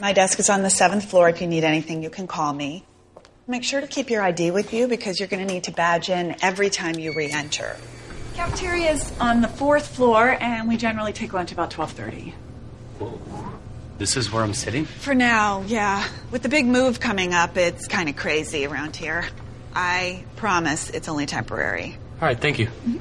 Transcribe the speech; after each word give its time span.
My 0.00 0.14
desk 0.14 0.38
is 0.40 0.48
on 0.48 0.62
the 0.62 0.70
seventh 0.70 1.04
floor. 1.04 1.28
If 1.28 1.42
you 1.42 1.46
need 1.46 1.62
anything, 1.62 2.02
you 2.02 2.08
can 2.08 2.26
call 2.26 2.54
me. 2.54 2.84
Make 3.46 3.64
sure 3.64 3.82
to 3.82 3.86
keep 3.86 4.08
your 4.08 4.22
ID 4.22 4.50
with 4.50 4.72
you 4.72 4.88
because 4.88 5.20
you're 5.20 5.28
going 5.28 5.46
to 5.46 5.52
need 5.52 5.64
to 5.64 5.72
badge 5.72 6.08
in 6.08 6.36
every 6.40 6.70
time 6.70 6.98
you 6.98 7.12
re-enter. 7.12 7.76
Cafeteria 8.34 8.92
is 8.92 9.12
on 9.20 9.42
the 9.42 9.48
fourth 9.48 9.86
floor, 9.88 10.38
and 10.40 10.68
we 10.68 10.78
generally 10.78 11.12
take 11.12 11.34
lunch 11.34 11.52
about 11.52 11.70
12:30. 11.70 12.32
This 13.98 14.16
is 14.16 14.32
where 14.32 14.42
I'm 14.42 14.54
sitting? 14.54 14.86
For 14.86 15.14
now, 15.14 15.64
yeah. 15.66 16.08
With 16.30 16.42
the 16.42 16.48
big 16.48 16.64
move 16.64 17.00
coming 17.00 17.34
up, 17.34 17.58
it's 17.58 17.86
kind 17.86 18.08
of 18.08 18.16
crazy 18.16 18.64
around 18.64 18.96
here. 18.96 19.26
I 19.74 20.24
promise 20.36 20.88
it's 20.88 21.08
only 21.08 21.26
temporary. 21.26 21.98
All 22.22 22.26
right, 22.26 22.40
thank 22.40 22.58
you. 22.58 22.68
Hola, 22.68 23.00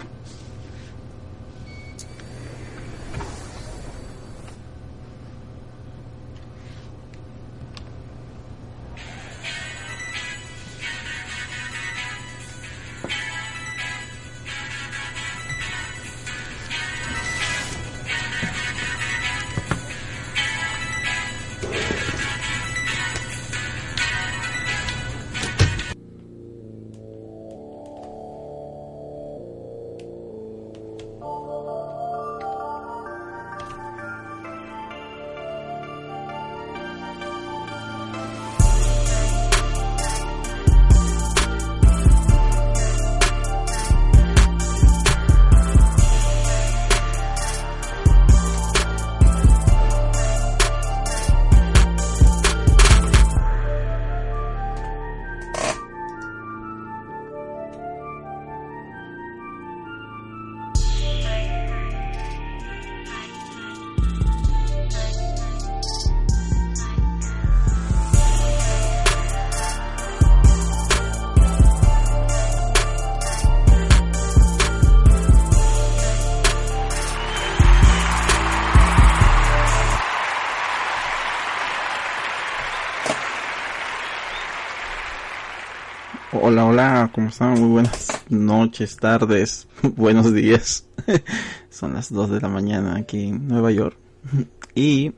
hola, 86.70 87.10
¿cómo 87.16 87.30
están? 87.30 87.60
Muy 87.60 87.68
buenas 87.70 88.10
noches, 88.30 88.96
tardes, 88.96 89.68
buenos 89.96 90.32
días. 90.32 90.88
Son 91.72 91.96
las 91.96 92.14
2 92.14 92.30
de 92.30 92.42
la 92.42 92.48
mañana 92.48 92.96
aquí 92.96 93.30
en 93.30 93.48
Nueva 93.48 93.72
York. 93.72 93.98
Y, 94.76 95.12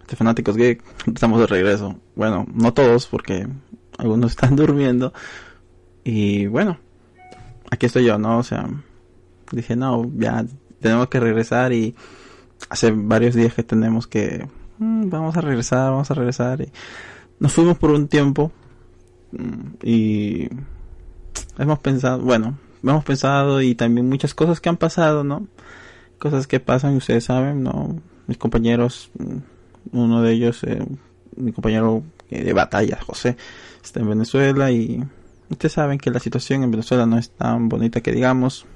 este 0.00 0.16
fanáticos 0.16 0.56
gay, 0.56 0.78
estamos 1.06 1.38
de 1.38 1.46
regreso. 1.46 2.00
Bueno, 2.16 2.46
no 2.52 2.74
todos, 2.74 3.06
porque 3.06 3.46
algunos 3.96 4.32
están 4.32 4.56
durmiendo. 4.56 5.12
Y 6.02 6.48
bueno, 6.48 6.78
aquí 7.70 7.86
estoy 7.86 8.04
yo, 8.04 8.18
¿no? 8.18 8.38
O 8.38 8.42
sea, 8.42 8.68
dije, 9.52 9.76
no, 9.76 10.10
ya 10.16 10.44
tenemos 10.80 11.06
que 11.08 11.20
regresar 11.20 11.72
y 11.72 11.94
hace 12.68 12.90
varios 12.90 13.36
días 13.36 13.54
que 13.54 13.62
tenemos 13.62 14.08
que, 14.08 14.48
mm, 14.78 15.08
vamos 15.08 15.36
a 15.36 15.42
regresar, 15.42 15.92
vamos 15.92 16.10
a 16.10 16.14
regresar. 16.14 16.60
Y 16.60 16.72
nos 17.38 17.52
fuimos 17.52 17.78
por 17.78 17.92
un 17.92 18.08
tiempo 18.08 18.50
Mm, 19.32 19.76
y 19.82 20.48
hemos 21.58 21.78
pensado, 21.78 22.20
bueno, 22.20 22.58
hemos 22.82 23.04
pensado 23.04 23.62
y 23.62 23.74
también 23.74 24.08
muchas 24.08 24.34
cosas 24.34 24.60
que 24.60 24.68
han 24.68 24.76
pasado, 24.76 25.24
¿no? 25.24 25.46
Cosas 26.18 26.46
que 26.46 26.60
pasan, 26.60 26.96
ustedes 26.96 27.24
saben, 27.24 27.62
¿no? 27.62 28.00
Mis 28.26 28.38
compañeros, 28.38 29.10
mm, 29.18 29.96
uno 29.96 30.22
de 30.22 30.32
ellos, 30.32 30.62
eh, 30.64 30.84
mi 31.36 31.52
compañero 31.52 32.02
eh, 32.30 32.44
de 32.44 32.52
batalla, 32.52 32.98
José, 33.04 33.36
está 33.82 34.00
en 34.00 34.08
Venezuela 34.08 34.70
y 34.70 35.02
ustedes 35.50 35.72
saben 35.72 35.98
que 35.98 36.10
la 36.10 36.20
situación 36.20 36.62
en 36.62 36.70
Venezuela 36.70 37.06
no 37.06 37.18
es 37.18 37.30
tan 37.30 37.68
bonita 37.68 38.00
que 38.00 38.12
digamos. 38.12 38.66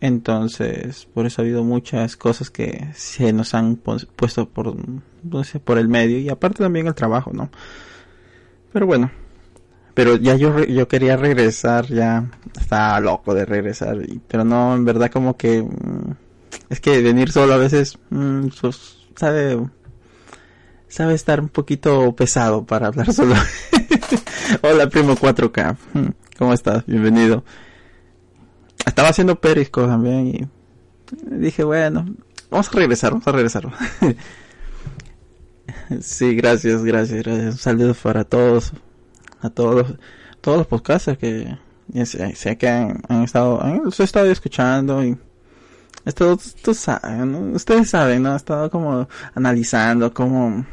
Entonces, 0.00 1.06
por 1.12 1.26
eso 1.26 1.42
ha 1.42 1.44
habido 1.44 1.62
muchas 1.62 2.16
cosas 2.16 2.50
que 2.50 2.88
se 2.94 3.34
nos 3.34 3.52
han 3.52 3.76
puesto 3.76 4.48
por, 4.48 4.74
por 5.64 5.78
el 5.78 5.88
medio 5.88 6.18
y 6.18 6.30
aparte 6.30 6.62
también 6.62 6.86
el 6.86 6.94
trabajo, 6.94 7.32
¿no? 7.34 7.50
Pero 8.72 8.86
bueno, 8.86 9.10
pero 10.00 10.16
ya 10.16 10.34
yo, 10.34 10.64
yo 10.64 10.88
quería 10.88 11.18
regresar, 11.18 11.86
ya 11.88 12.24
estaba 12.58 12.98
loco 13.00 13.34
de 13.34 13.44
regresar, 13.44 13.98
pero 14.28 14.46
no, 14.46 14.74
en 14.74 14.86
verdad 14.86 15.10
como 15.10 15.36
que 15.36 15.60
mm, 15.60 16.12
es 16.70 16.80
que 16.80 17.02
venir 17.02 17.30
solo 17.30 17.52
a 17.52 17.58
veces 17.58 17.98
mm, 18.08 18.46
sabe 19.14 19.60
sabe 20.88 21.12
estar 21.12 21.42
un 21.42 21.50
poquito 21.50 22.16
pesado 22.16 22.64
para 22.64 22.86
hablar 22.86 23.12
solo. 23.12 23.34
Hola 24.62 24.88
primo 24.88 25.16
4K, 25.16 25.76
mm, 25.92 26.08
¿cómo 26.38 26.54
estás? 26.54 26.86
Bienvenido. 26.86 27.44
Estaba 28.86 29.10
haciendo 29.10 29.38
perisco 29.38 29.86
también 29.86 30.28
y 30.28 30.48
dije, 31.30 31.62
bueno, 31.62 32.06
vamos 32.50 32.68
a 32.68 32.72
regresar, 32.72 33.10
vamos 33.10 33.28
a 33.28 33.32
regresar. 33.32 33.68
sí, 36.00 36.34
gracias, 36.36 36.84
gracias, 36.84 37.22
gracias. 37.22 37.52
Un 37.52 37.58
saludo 37.58 37.92
para 37.92 38.24
todos 38.24 38.72
a 39.40 39.50
todos, 39.50 39.94
todos 40.40 40.58
los 40.58 40.66
podcasters 40.66 41.18
que 41.18 41.56
sé, 42.04 42.58
que 42.58 42.68
han, 42.68 43.02
estado, 43.24 43.62
han, 43.62 43.82
los 43.84 43.98
he 44.00 44.04
estado 44.04 44.30
escuchando 44.30 45.04
y 45.04 45.16
saben, 46.74 47.54
ustedes 47.54 47.90
saben, 47.90 48.22
¿no? 48.22 48.32
He 48.32 48.36
estado 48.36 48.70
como 48.70 49.08
analizando 49.34 50.12
cómo, 50.12 50.64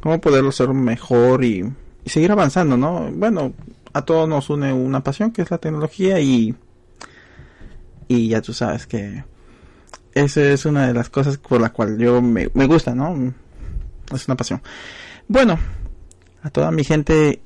cómo 0.00 0.20
poderlo 0.20 0.52
ser 0.52 0.68
mejor 0.70 1.44
y, 1.44 1.72
seguir 2.06 2.32
avanzando, 2.32 2.76
¿no? 2.76 3.10
Bueno, 3.12 3.52
a 3.92 4.04
todos 4.04 4.28
nos 4.28 4.50
une 4.50 4.72
una 4.72 5.02
pasión 5.02 5.32
que 5.32 5.42
es 5.42 5.50
la 5.50 5.58
tecnología 5.58 6.18
y, 6.20 6.54
y 8.08 8.28
ya 8.28 8.40
tú 8.40 8.52
sabes 8.52 8.86
que 8.86 9.24
esa 10.14 10.42
es 10.42 10.64
una 10.64 10.86
de 10.86 10.94
las 10.94 11.08
cosas 11.10 11.38
por 11.38 11.60
la 11.60 11.70
cual 11.70 11.98
yo 11.98 12.20
me 12.22 12.66
gusta, 12.66 12.94
¿no? 12.94 13.32
Es 14.12 14.26
una 14.26 14.36
pasión. 14.36 14.60
Bueno, 15.28 15.58
a 16.42 16.50
toda 16.50 16.70
mi 16.72 16.82
gente 16.82 17.40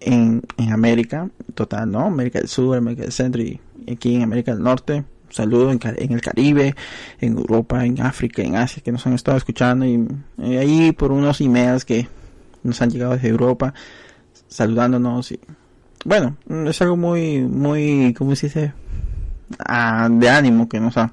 en, 0.00 0.42
en 0.56 0.72
América, 0.72 1.28
total, 1.54 1.90
¿no? 1.90 2.00
América 2.06 2.38
del 2.38 2.48
Sur, 2.48 2.76
América 2.76 3.02
del 3.02 3.12
Centro 3.12 3.42
y 3.42 3.60
aquí 3.90 4.14
en 4.14 4.22
América 4.22 4.52
del 4.54 4.62
Norte. 4.62 5.04
Saludos 5.30 5.72
en, 5.72 5.80
en, 5.96 6.12
el 6.12 6.20
Caribe, 6.20 6.74
en 7.20 7.36
Europa, 7.36 7.84
en 7.84 8.00
África, 8.00 8.42
en 8.42 8.56
Asia, 8.56 8.82
que 8.82 8.92
nos 8.92 9.06
han 9.06 9.12
estado 9.12 9.36
escuchando 9.36 9.84
y, 9.84 10.06
ahí 10.38 10.92
por 10.92 11.12
unos 11.12 11.40
emails 11.40 11.84
que 11.84 12.08
nos 12.62 12.80
han 12.80 12.90
llegado 12.90 13.12
desde 13.12 13.28
Europa, 13.28 13.74
saludándonos 14.48 15.32
y 15.32 15.40
bueno, 16.04 16.36
es 16.66 16.80
algo 16.80 16.96
muy, 16.96 17.40
muy, 17.40 18.14
¿cómo 18.16 18.34
se 18.36 18.46
dice? 18.46 18.72
Ah, 19.58 20.08
de 20.10 20.28
ánimo 20.30 20.68
que 20.68 20.80
nos 20.80 20.96
ha 20.96 21.10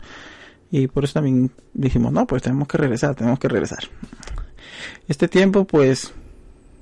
y 0.72 0.88
por 0.88 1.06
eso 1.06 1.14
también 1.14 1.52
dijimos, 1.74 2.12
no, 2.12 2.28
pues 2.28 2.42
tenemos 2.42 2.68
que 2.68 2.78
regresar, 2.78 3.16
tenemos 3.16 3.40
que 3.40 3.48
regresar. 3.48 3.80
Este 5.08 5.30
tiempo, 5.30 5.66
pues, 5.66 6.12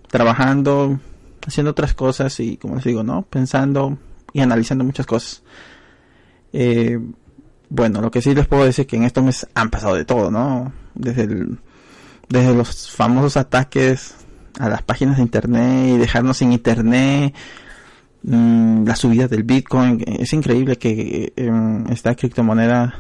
trabajando, 0.10 1.00
haciendo 1.46 1.72
otras 1.72 1.94
cosas 1.94 2.40
y, 2.40 2.58
como 2.58 2.76
les 2.76 2.84
digo, 2.84 3.04
¿no? 3.04 3.24
Pensando 3.24 3.98
y 4.34 4.42
analizando 4.42 4.84
muchas 4.84 5.06
cosas. 5.06 5.44
Eh, 6.52 7.00
bueno, 7.70 8.02
lo 8.02 8.12
que 8.12 8.22
sí 8.22 8.34
les 8.36 8.48
puedo 8.48 8.66
decir 8.66 8.84
es 8.84 8.88
que 8.88 8.98
en 8.98 9.04
estos 9.04 9.24
meses 9.24 9.50
han 9.56 9.70
pasado 9.70 9.96
de 9.96 10.06
todo, 10.06 10.30
¿no? 10.30 10.72
Desde, 10.94 11.24
el, 11.24 11.60
desde 12.30 12.54
los 12.54 12.90
famosos 12.90 13.38
ataques 13.38 14.16
a 14.60 14.70
las 14.70 14.84
páginas 14.84 15.18
de 15.18 15.24
internet 15.24 15.96
y 15.96 15.98
dejarnos 15.98 16.38
sin 16.38 16.52
internet, 16.52 17.34
mm, 18.24 18.86
la 18.86 18.96
subida 18.96 19.28
del 19.28 19.44
Bitcoin. 19.44 20.04
Es 20.06 20.34
increíble 20.34 20.78
que 20.78 21.34
em, 21.36 21.88
esta 21.92 22.16
criptomoneda 22.16 23.00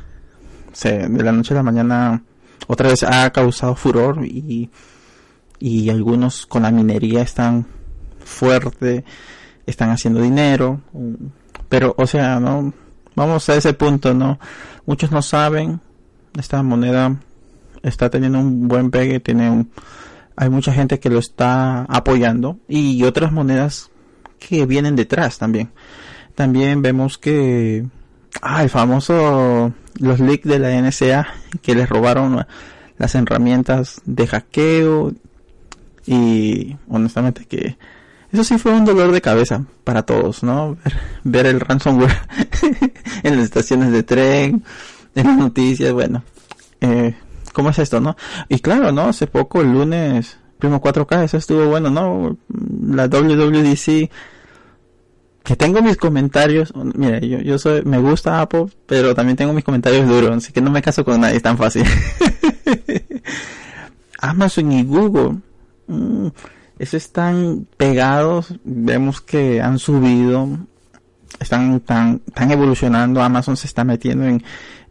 se, 0.71 1.07
de 1.07 1.23
la 1.23 1.31
noche 1.31 1.53
a 1.53 1.57
la 1.57 1.63
mañana 1.63 2.23
otra 2.67 2.89
vez 2.89 3.03
ha 3.03 3.29
causado 3.31 3.75
furor 3.75 4.25
y, 4.25 4.69
y 5.59 5.89
algunos 5.89 6.45
con 6.45 6.63
la 6.63 6.71
minería 6.71 7.21
están 7.21 7.67
fuerte, 8.33 9.03
están 9.65 9.89
haciendo 9.89 10.21
dinero, 10.21 10.81
pero 11.69 11.95
o 11.97 12.07
sea, 12.07 12.39
no 12.39 12.73
vamos 13.15 13.47
a 13.49 13.55
ese 13.55 13.73
punto, 13.73 14.13
¿no? 14.13 14.39
Muchos 14.85 15.11
no 15.11 15.21
saben, 15.21 15.79
esta 16.37 16.61
moneda 16.63 17.15
está 17.81 18.09
teniendo 18.09 18.39
un 18.39 18.67
buen 18.67 18.91
pegue, 18.91 19.19
tiene 19.19 19.65
hay 20.35 20.49
mucha 20.49 20.73
gente 20.73 20.99
que 20.99 21.09
lo 21.09 21.19
está 21.19 21.83
apoyando 21.83 22.57
y 22.67 23.03
otras 23.03 23.31
monedas 23.31 23.91
que 24.39 24.65
vienen 24.65 24.95
detrás 24.95 25.37
también. 25.37 25.71
También 26.35 26.81
vemos 26.81 27.17
que 27.17 27.85
ah, 28.41 28.63
el 28.63 28.69
famoso 28.69 29.73
los 29.99 30.19
leaks 30.19 30.45
de 30.45 30.59
la 30.59 30.81
NSA 30.81 31.27
que 31.61 31.75
les 31.75 31.87
robaron 31.87 32.45
las 32.97 33.15
herramientas 33.15 34.01
de 34.05 34.27
hackeo 34.27 35.13
y 36.05 36.75
honestamente 36.89 37.45
que 37.45 37.77
eso 38.33 38.43
sí 38.43 38.57
fue 38.57 38.73
un 38.73 38.83
dolor 38.83 39.11
de 39.11 39.21
cabeza 39.21 39.63
para 39.83 40.03
todos, 40.03 40.41
¿no? 40.41 40.75
Ver, 41.23 41.45
el 41.45 41.59
ransomware 41.59 42.17
en 43.23 43.35
las 43.35 43.45
estaciones 43.45 43.91
de 43.91 44.01
tren, 44.01 44.63
en 45.13 45.27
las 45.27 45.37
noticias, 45.37 45.93
bueno, 45.93 46.23
eh, 46.81 47.15
¿cómo 47.53 47.69
es 47.69 47.77
esto, 47.77 47.99
no? 47.99 48.17
Y 48.49 48.57
claro, 48.57 48.91
¿no? 48.91 49.03
Hace 49.03 49.27
poco, 49.27 49.61
el 49.61 49.71
lunes, 49.71 50.39
primo 50.57 50.81
4K, 50.81 51.25
eso 51.25 51.37
estuvo 51.37 51.67
bueno, 51.67 51.91
¿no? 51.91 52.35
La 52.87 53.07
WWDC, 53.07 54.09
que 55.43 55.55
tengo 55.55 55.83
mis 55.83 55.97
comentarios, 55.97 56.73
mira, 56.95 57.19
yo, 57.19 57.39
yo 57.39 57.59
soy, 57.59 57.83
me 57.83 57.99
gusta 57.99 58.41
Apple, 58.41 58.65
pero 58.87 59.13
también 59.13 59.37
tengo 59.37 59.53
mis 59.53 59.63
comentarios 59.63 60.07
duros, 60.07 60.37
así 60.37 60.51
que 60.51 60.61
no 60.61 60.71
me 60.71 60.81
caso 60.81 61.05
con 61.05 61.21
nadie, 61.21 61.39
tan 61.39 61.55
fácil. 61.55 61.85
Amazon 64.17 64.71
y 64.71 64.83
Google. 64.83 65.37
Mm, 65.85 66.29
eso 66.79 66.97
están 66.97 67.67
pegados, 67.77 68.55
vemos 68.63 69.21
que 69.21 69.61
han 69.61 69.79
subido, 69.79 70.47
están 71.39 71.79
tan, 71.81 72.21
están 72.27 72.51
evolucionando, 72.51 73.21
Amazon 73.21 73.57
se 73.57 73.67
está 73.67 73.83
metiendo 73.83 74.25
en 74.25 74.43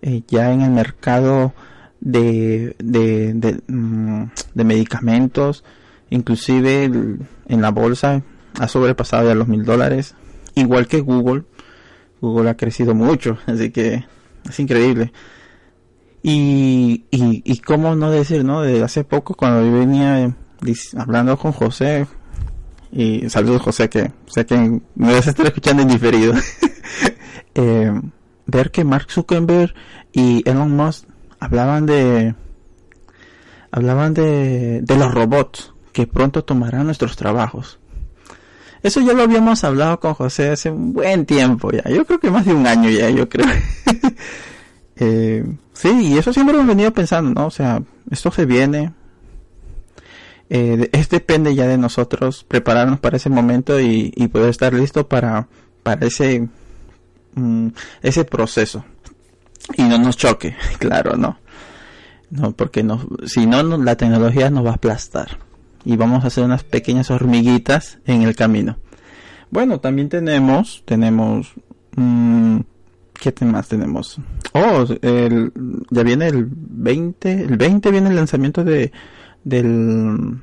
eh, 0.02 0.22
ya 0.26 0.52
en 0.52 0.62
el 0.62 0.70
mercado 0.70 1.54
de, 2.00 2.74
de, 2.78 3.34
de, 3.34 3.60
mm, 3.68 4.24
medicamentos, 4.54 5.64
inclusive 6.10 6.84
en 6.84 7.62
la 7.62 7.70
bolsa 7.70 8.22
ha 8.58 8.68
sobrepasado 8.68 9.28
ya 9.28 9.34
los 9.34 9.48
mil 9.48 9.64
dólares, 9.64 10.14
igual 10.54 10.88
que 10.88 11.00
Google, 11.00 11.44
Google 12.20 12.50
ha 12.50 12.56
crecido 12.56 12.94
mucho, 12.94 13.38
así 13.46 13.70
que 13.70 14.04
es 14.48 14.60
increíble. 14.60 15.12
Y, 16.24 17.04
y, 17.10 17.42
y 17.44 17.58
cómo 17.58 17.96
no 17.96 18.10
decir, 18.10 18.44
¿no? 18.44 18.62
De 18.62 18.82
hace 18.84 19.02
poco 19.02 19.34
cuando 19.34 19.64
yo 19.64 19.72
venía 19.72 20.32
hablando 20.96 21.36
con 21.38 21.52
José, 21.52 22.06
y 22.90 23.28
saludos 23.30 23.62
José, 23.62 23.88
que 23.88 24.12
sé 24.26 24.46
que 24.46 24.80
me 24.94 25.12
vas 25.12 25.26
a 25.26 25.30
estar 25.30 25.46
escuchando 25.46 25.82
en 25.82 25.88
diferido, 25.88 26.34
eh, 27.54 27.92
ver 28.46 28.70
que 28.70 28.84
Mark 28.84 29.10
Zuckerberg 29.10 29.74
y 30.12 30.48
Elon 30.48 30.76
Musk 30.76 31.06
hablaban 31.40 31.86
de 31.86 32.34
hablaban 33.70 34.12
de, 34.12 34.80
de 34.82 34.96
los 34.96 35.12
robots 35.12 35.72
que 35.92 36.06
pronto 36.06 36.44
tomarán 36.44 36.86
nuestros 36.86 37.16
trabajos. 37.16 37.78
Eso 38.82 39.00
ya 39.00 39.12
lo 39.12 39.22
habíamos 39.22 39.62
hablado 39.64 40.00
con 40.00 40.14
José 40.14 40.50
hace 40.50 40.70
un 40.70 40.92
buen 40.92 41.24
tiempo 41.24 41.70
ya. 41.70 41.88
Yo 41.88 42.04
creo 42.04 42.18
que 42.18 42.30
más 42.30 42.44
de 42.44 42.52
un 42.52 42.66
año 42.66 42.90
ya, 42.90 43.08
yo 43.10 43.28
creo. 43.28 43.46
eh, 44.96 45.44
sí, 45.72 46.08
y 46.08 46.18
eso 46.18 46.32
siempre 46.32 46.56
hemos 46.56 46.66
venido 46.66 46.92
pensando, 46.92 47.30
¿no? 47.30 47.46
O 47.46 47.50
sea, 47.50 47.80
esto 48.10 48.32
se 48.32 48.44
viene, 48.44 48.92
eh, 50.54 50.90
es 50.92 51.08
depende 51.08 51.54
ya 51.54 51.66
de 51.66 51.78
nosotros 51.78 52.44
prepararnos 52.46 53.00
para 53.00 53.16
ese 53.16 53.30
momento 53.30 53.80
y, 53.80 54.10
poder 54.30 54.50
estar 54.50 54.74
listo 54.74 55.08
para, 55.08 55.48
para 55.82 56.06
ese, 56.06 56.46
mm, 57.34 57.68
ese 58.02 58.24
proceso. 58.26 58.84
Y 59.78 59.82
no 59.84 59.96
nos 59.96 60.18
choque, 60.18 60.54
claro, 60.78 61.16
¿no? 61.16 61.38
No, 62.28 62.52
porque 62.52 62.82
no, 62.82 63.00
si 63.24 63.46
no, 63.46 63.62
la 63.62 63.96
tecnología 63.96 64.50
nos 64.50 64.66
va 64.66 64.72
a 64.72 64.74
aplastar. 64.74 65.38
Y 65.86 65.96
vamos 65.96 66.22
a 66.22 66.26
hacer 66.26 66.44
unas 66.44 66.64
pequeñas 66.64 67.10
hormiguitas 67.10 67.98
en 68.04 68.20
el 68.20 68.36
camino. 68.36 68.76
Bueno, 69.50 69.80
también 69.80 70.10
tenemos, 70.10 70.82
tenemos, 70.84 71.50
mm, 71.96 72.58
¿qué 73.14 73.32
más 73.46 73.68
tenemos? 73.68 74.18
Oh, 74.52 74.84
el, 75.00 75.50
ya 75.88 76.02
viene 76.02 76.28
el 76.28 76.46
20, 76.46 77.44
el 77.44 77.56
20 77.56 77.90
viene 77.90 78.10
el 78.10 78.16
lanzamiento 78.16 78.64
de, 78.64 78.92
del 79.44 80.38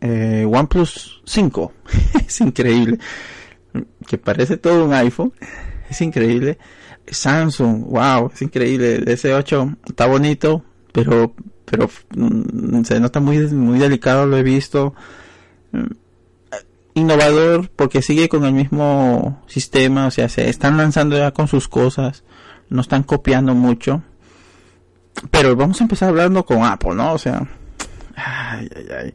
eh, 0.00 0.46
OnePlus 0.46 1.22
5. 1.24 1.72
es 2.26 2.40
increíble. 2.40 2.98
Que 4.06 4.18
parece 4.18 4.56
todo 4.56 4.84
un 4.84 4.92
iPhone. 4.92 5.32
Es 5.88 6.00
increíble. 6.00 6.58
Samsung, 7.10 7.84
wow, 7.86 8.30
es 8.32 8.42
increíble. 8.42 8.96
El 8.96 9.06
S8 9.06 9.76
está 9.86 10.06
bonito, 10.06 10.64
pero 10.92 11.34
pero 11.64 11.90
mm, 12.16 12.82
se 12.84 13.00
nota 13.00 13.20
muy 13.20 13.38
muy 13.48 13.78
delicado, 13.78 14.26
lo 14.26 14.36
he 14.36 14.42
visto. 14.42 14.94
Mm, 15.72 15.86
innovador 16.94 17.70
porque 17.70 18.02
sigue 18.02 18.28
con 18.28 18.44
el 18.44 18.52
mismo 18.52 19.42
sistema, 19.46 20.06
o 20.06 20.10
sea, 20.10 20.28
se 20.28 20.48
están 20.48 20.76
lanzando 20.76 21.16
ya 21.16 21.30
con 21.30 21.46
sus 21.46 21.68
cosas, 21.68 22.24
no 22.68 22.80
están 22.80 23.02
copiando 23.04 23.54
mucho. 23.54 24.02
Pero 25.30 25.56
vamos 25.56 25.80
a 25.80 25.84
empezar 25.84 26.10
hablando 26.10 26.44
con 26.44 26.64
Apple, 26.64 26.94
¿no? 26.94 27.12
O 27.12 27.18
sea, 27.18 27.48
Ay, 28.18 28.68
ay, 28.74 28.86
ay. 28.96 29.14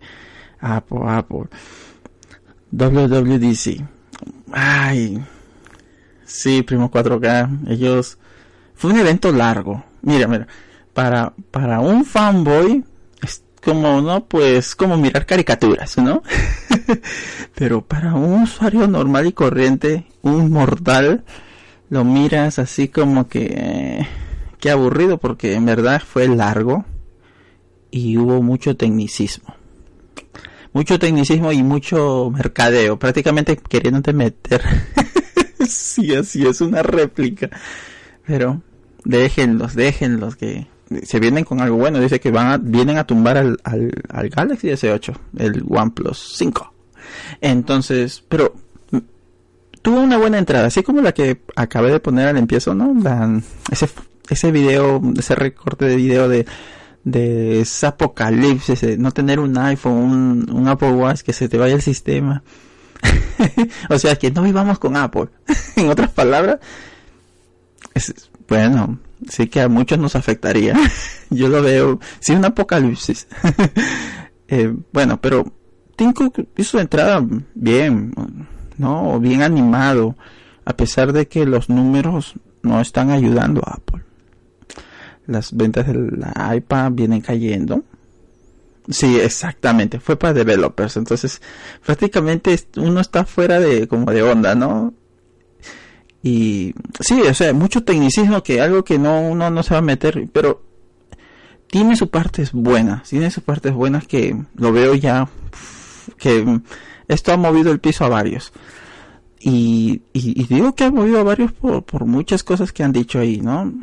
Apple, 0.60 1.00
Apple. 1.06 1.46
WWDC. 2.72 3.84
Ay. 4.52 5.24
Sí, 6.26 6.64
Primo 6.64 6.90
4K. 6.90 7.70
Ellos. 7.70 8.18
Fue 8.76 8.92
un 8.92 9.00
evento 9.00 9.32
largo. 9.32 9.84
Mira, 10.02 10.28
mira. 10.28 10.48
Para, 10.94 11.34
para 11.52 11.80
un 11.80 12.06
fanboy. 12.06 12.84
Es 13.22 13.44
como, 13.64 14.02
¿no? 14.02 14.26
Pues 14.26 14.76
como 14.76 14.98
mirar 14.98 15.26
caricaturas, 15.26 15.98
¿no? 15.98 16.24
Pero 17.56 17.82
para 17.82 18.14
un 18.16 18.44
usuario 18.44 18.88
normal 18.88 19.28
y 19.28 19.34
corriente. 19.34 20.08
Un 20.22 20.52
mortal. 20.52 21.24
Lo 21.90 22.06
miras 22.06 22.58
así 22.58 22.88
como 22.88 23.28
que. 23.28 23.54
Eh, 23.56 24.08
qué 24.60 24.72
aburrido 24.72 25.18
porque 25.18 25.56
en 25.56 25.66
verdad 25.66 26.02
fue 26.02 26.28
largo 26.30 26.86
y 27.94 28.18
hubo 28.18 28.42
mucho 28.42 28.76
tecnicismo. 28.76 29.54
Mucho 30.74 30.98
tecnicismo 30.98 31.52
y 31.52 31.62
mucho 31.62 32.32
mercadeo, 32.32 32.98
prácticamente 32.98 33.56
queriéndote 33.56 34.14
meter. 34.14 34.64
sí, 35.68 36.16
así 36.16 36.44
es 36.48 36.60
una 36.62 36.82
réplica. 36.82 37.52
Pero 38.26 38.64
déjenlos, 39.06 39.76
déjenlos 39.76 40.36
que 40.36 40.66
se 41.04 41.20
vienen 41.20 41.46
con 41.46 41.62
algo 41.62 41.78
bueno. 41.78 42.00
Dice 42.00 42.20
que 42.20 42.32
van 42.32 42.48
a, 42.48 42.58
vienen 42.58 42.98
a 42.98 43.06
tumbar 43.06 43.38
al, 43.38 43.60
al, 43.64 44.30
Galaxy 44.30 44.70
S8, 44.70 45.16
el 45.38 45.64
OnePlus 45.70 46.34
5. 46.38 46.74
Entonces, 47.42 48.24
pero 48.28 48.56
tuvo 49.84 50.02
una 50.02 50.18
buena 50.18 50.40
entrada, 50.40 50.66
así 50.66 50.82
como 50.82 51.02
la 51.02 51.12
que 51.12 51.42
acabé 51.56 51.92
de 51.92 52.00
poner 52.00 52.28
al 52.28 52.38
empiezo, 52.38 52.74
¿no? 52.74 52.96
ese, 53.70 53.88
ese 54.30 54.52
video, 54.52 55.00
ese 55.16 55.36
recorte 55.36 55.86
de 55.86 55.96
video 55.96 56.28
de 56.28 56.48
de 57.04 57.62
ese 57.62 57.86
apocalipsis, 57.86 58.82
de 58.82 58.98
no 58.98 59.12
tener 59.12 59.40
un 59.40 59.58
iPhone, 59.58 60.50
un, 60.50 60.68
Apple 60.68 60.92
Watch, 60.92 61.22
que 61.22 61.34
se 61.34 61.50
te 61.50 61.58
vaya 61.58 61.76
el 61.76 61.82
sistema. 61.82 62.44
o 63.90 64.00
sea, 64.00 64.16
que 64.16 64.32
no 64.32 64.44
vivamos 64.44 64.80
con 64.80 64.96
Apple. 64.96 65.28
en 65.76 65.90
otras 65.90 66.12
palabras, 66.12 66.60
bueno, 68.48 69.00
sí 69.30 69.48
que 69.48 69.62
a 69.62 69.68
muchos 69.68 70.00
nos 70.00 70.16
afectaría. 70.16 70.76
Yo 71.30 71.50
lo 71.50 71.62
veo, 71.62 72.00
sí, 72.20 72.34
un 72.34 72.46
apocalipsis. 72.46 73.28
eh, 74.48 74.74
bueno, 74.92 75.20
pero 75.20 75.52
Tinko 75.96 76.32
hizo 76.58 76.80
entrada 76.80 77.26
bien, 77.54 78.14
¿no? 78.78 79.20
Bien 79.20 79.42
animado, 79.42 80.16
a 80.64 80.76
pesar 80.78 81.12
de 81.12 81.28
que 81.28 81.46
los 81.46 81.70
números 81.70 82.36
no 82.62 82.80
están 82.80 83.10
ayudando 83.10 83.62
a 83.66 83.74
Apple 83.74 84.04
las 85.26 85.56
ventas 85.56 85.88
del 85.88 86.24
iPad 86.56 86.92
vienen 86.92 87.22
cayendo. 87.22 87.84
Sí, 88.90 89.18
exactamente, 89.20 90.00
fue 90.00 90.18
para 90.18 90.34
developers, 90.34 90.98
entonces 90.98 91.42
prácticamente 91.86 92.60
uno 92.76 93.00
está 93.00 93.26
fuera 93.26 93.60
de 93.60 93.88
como 93.88 94.12
de 94.12 94.24
onda, 94.24 94.56
¿no? 94.56 94.94
Y 96.22 96.74
sí, 97.00 97.22
o 97.22 97.34
sea, 97.34 97.54
mucho 97.54 97.84
tecnicismo 97.84 98.44
que 98.44 98.62
algo 98.62 98.84
que 98.84 99.00
no 99.00 99.22
uno 99.22 99.50
no 99.50 99.64
se 99.64 99.74
va 99.74 99.80
a 99.80 99.82
meter, 99.82 100.28
pero 100.34 100.64
tiene 101.68 101.96
sus 101.96 102.10
partes 102.10 102.52
buenas, 102.52 103.10
tiene 103.10 103.32
sus 103.32 103.44
partes 103.44 103.74
buenas 103.74 104.06
que 104.06 104.36
lo 104.56 104.72
veo 104.74 104.96
ya 104.96 105.30
que 106.18 106.62
esto 107.08 107.34
ha 107.34 107.38
movido 107.38 107.72
el 107.72 107.80
piso 107.80 108.06
a 108.06 108.10
varios. 108.10 108.52
Y, 109.40 110.02
y, 110.14 110.46
digo 110.46 110.74
que 110.74 110.86
ha 110.86 110.92
movido 110.92 111.20
a 111.20 111.24
varios 111.24 111.52
por, 111.52 111.84
por 111.84 112.06
muchas 112.06 112.44
cosas 112.44 112.72
que 112.72 112.84
han 112.84 112.94
dicho 112.94 113.20
ahí, 113.20 113.42
¿no? 113.42 113.74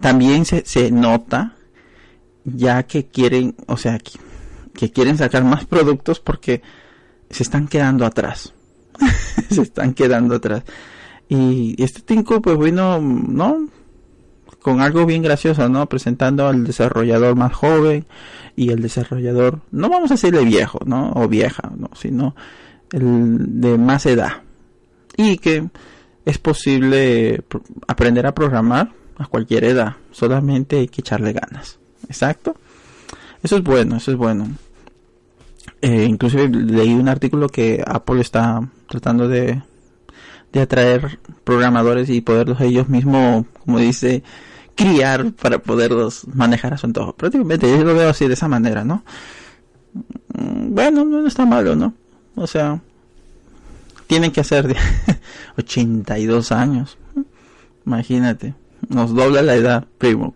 También 0.00 0.44
se, 0.44 0.64
se 0.64 0.90
nota 0.90 1.56
ya 2.44 2.84
que 2.84 3.06
quieren, 3.06 3.56
o 3.66 3.76
sea, 3.76 3.98
que, 3.98 4.90
quieren 4.90 5.18
sacar 5.18 5.44
más 5.44 5.64
productos 5.64 6.20
porque 6.20 6.62
se 7.30 7.42
están 7.42 7.66
quedando 7.66 8.06
atrás. 8.06 8.52
se 9.50 9.62
están 9.62 9.94
quedando 9.94 10.36
atrás. 10.36 10.62
Y 11.28 11.82
este 11.82 12.02
Tinko, 12.02 12.40
pues 12.40 12.56
bueno, 12.56 13.00
¿no? 13.00 13.68
con 14.66 14.80
algo 14.80 15.06
bien 15.06 15.22
gracioso, 15.22 15.68
¿no? 15.68 15.88
Presentando 15.88 16.48
al 16.48 16.64
desarrollador 16.64 17.36
más 17.36 17.52
joven 17.52 18.04
y 18.56 18.70
el 18.70 18.82
desarrollador, 18.82 19.60
no 19.70 19.88
vamos 19.88 20.10
a 20.10 20.14
decirle 20.14 20.44
viejo, 20.44 20.80
¿no? 20.84 21.12
O 21.14 21.28
vieja, 21.28 21.70
¿no? 21.76 21.90
Sino 21.94 22.34
el 22.90 23.60
de 23.60 23.78
más 23.78 24.06
edad. 24.06 24.42
Y 25.16 25.38
que 25.38 25.68
es 26.24 26.38
posible 26.38 27.44
aprender 27.86 28.26
a 28.26 28.34
programar 28.34 28.90
a 29.18 29.26
cualquier 29.26 29.64
edad, 29.64 29.96
solamente 30.10 30.78
hay 30.78 30.88
que 30.88 31.00
echarle 31.00 31.32
ganas. 31.32 31.78
Exacto. 32.08 32.56
Eso 33.42 33.56
es 33.56 33.62
bueno, 33.62 33.96
eso 33.96 34.10
es 34.10 34.16
bueno. 34.16 34.48
Eh, 35.82 36.04
inclusive 36.04 36.48
leí 36.48 36.94
un 36.94 37.08
artículo 37.08 37.48
que 37.48 37.82
Apple 37.86 38.20
está 38.20 38.68
tratando 38.88 39.28
de, 39.28 39.62
de 40.52 40.60
atraer 40.60 41.18
programadores 41.44 42.08
y 42.08 42.20
poderlos 42.20 42.60
ellos 42.60 42.88
mismos, 42.88 43.46
como 43.64 43.78
dice, 43.78 44.22
criar 44.74 45.32
para 45.32 45.58
poderlos 45.58 46.26
manejar 46.28 46.74
a 46.74 46.78
su 46.78 46.86
antojo. 46.86 47.14
Prácticamente 47.14 47.70
yo 47.70 47.84
lo 47.84 47.94
veo 47.94 48.10
así 48.10 48.26
de 48.26 48.34
esa 48.34 48.48
manera, 48.48 48.84
¿no? 48.84 49.02
Mm, 50.34 50.74
bueno, 50.74 51.04
no 51.04 51.26
está 51.26 51.46
malo, 51.46 51.74
¿no? 51.74 51.94
O 52.36 52.46
sea, 52.46 52.80
tienen 54.06 54.30
que 54.30 54.40
hacer 54.40 54.76
82 55.56 56.52
años. 56.52 56.98
Imagínate, 57.84 58.54
nos 58.88 59.14
dobla 59.14 59.42
la 59.42 59.54
edad, 59.54 59.86
primo. 59.98 60.34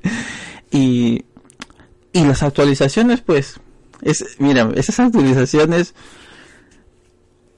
y, 0.70 1.24
y 2.12 2.24
las 2.24 2.42
actualizaciones, 2.42 3.20
pues, 3.20 3.60
es, 4.02 4.36
mira, 4.38 4.70
esas 4.74 5.00
actualizaciones 5.00 5.94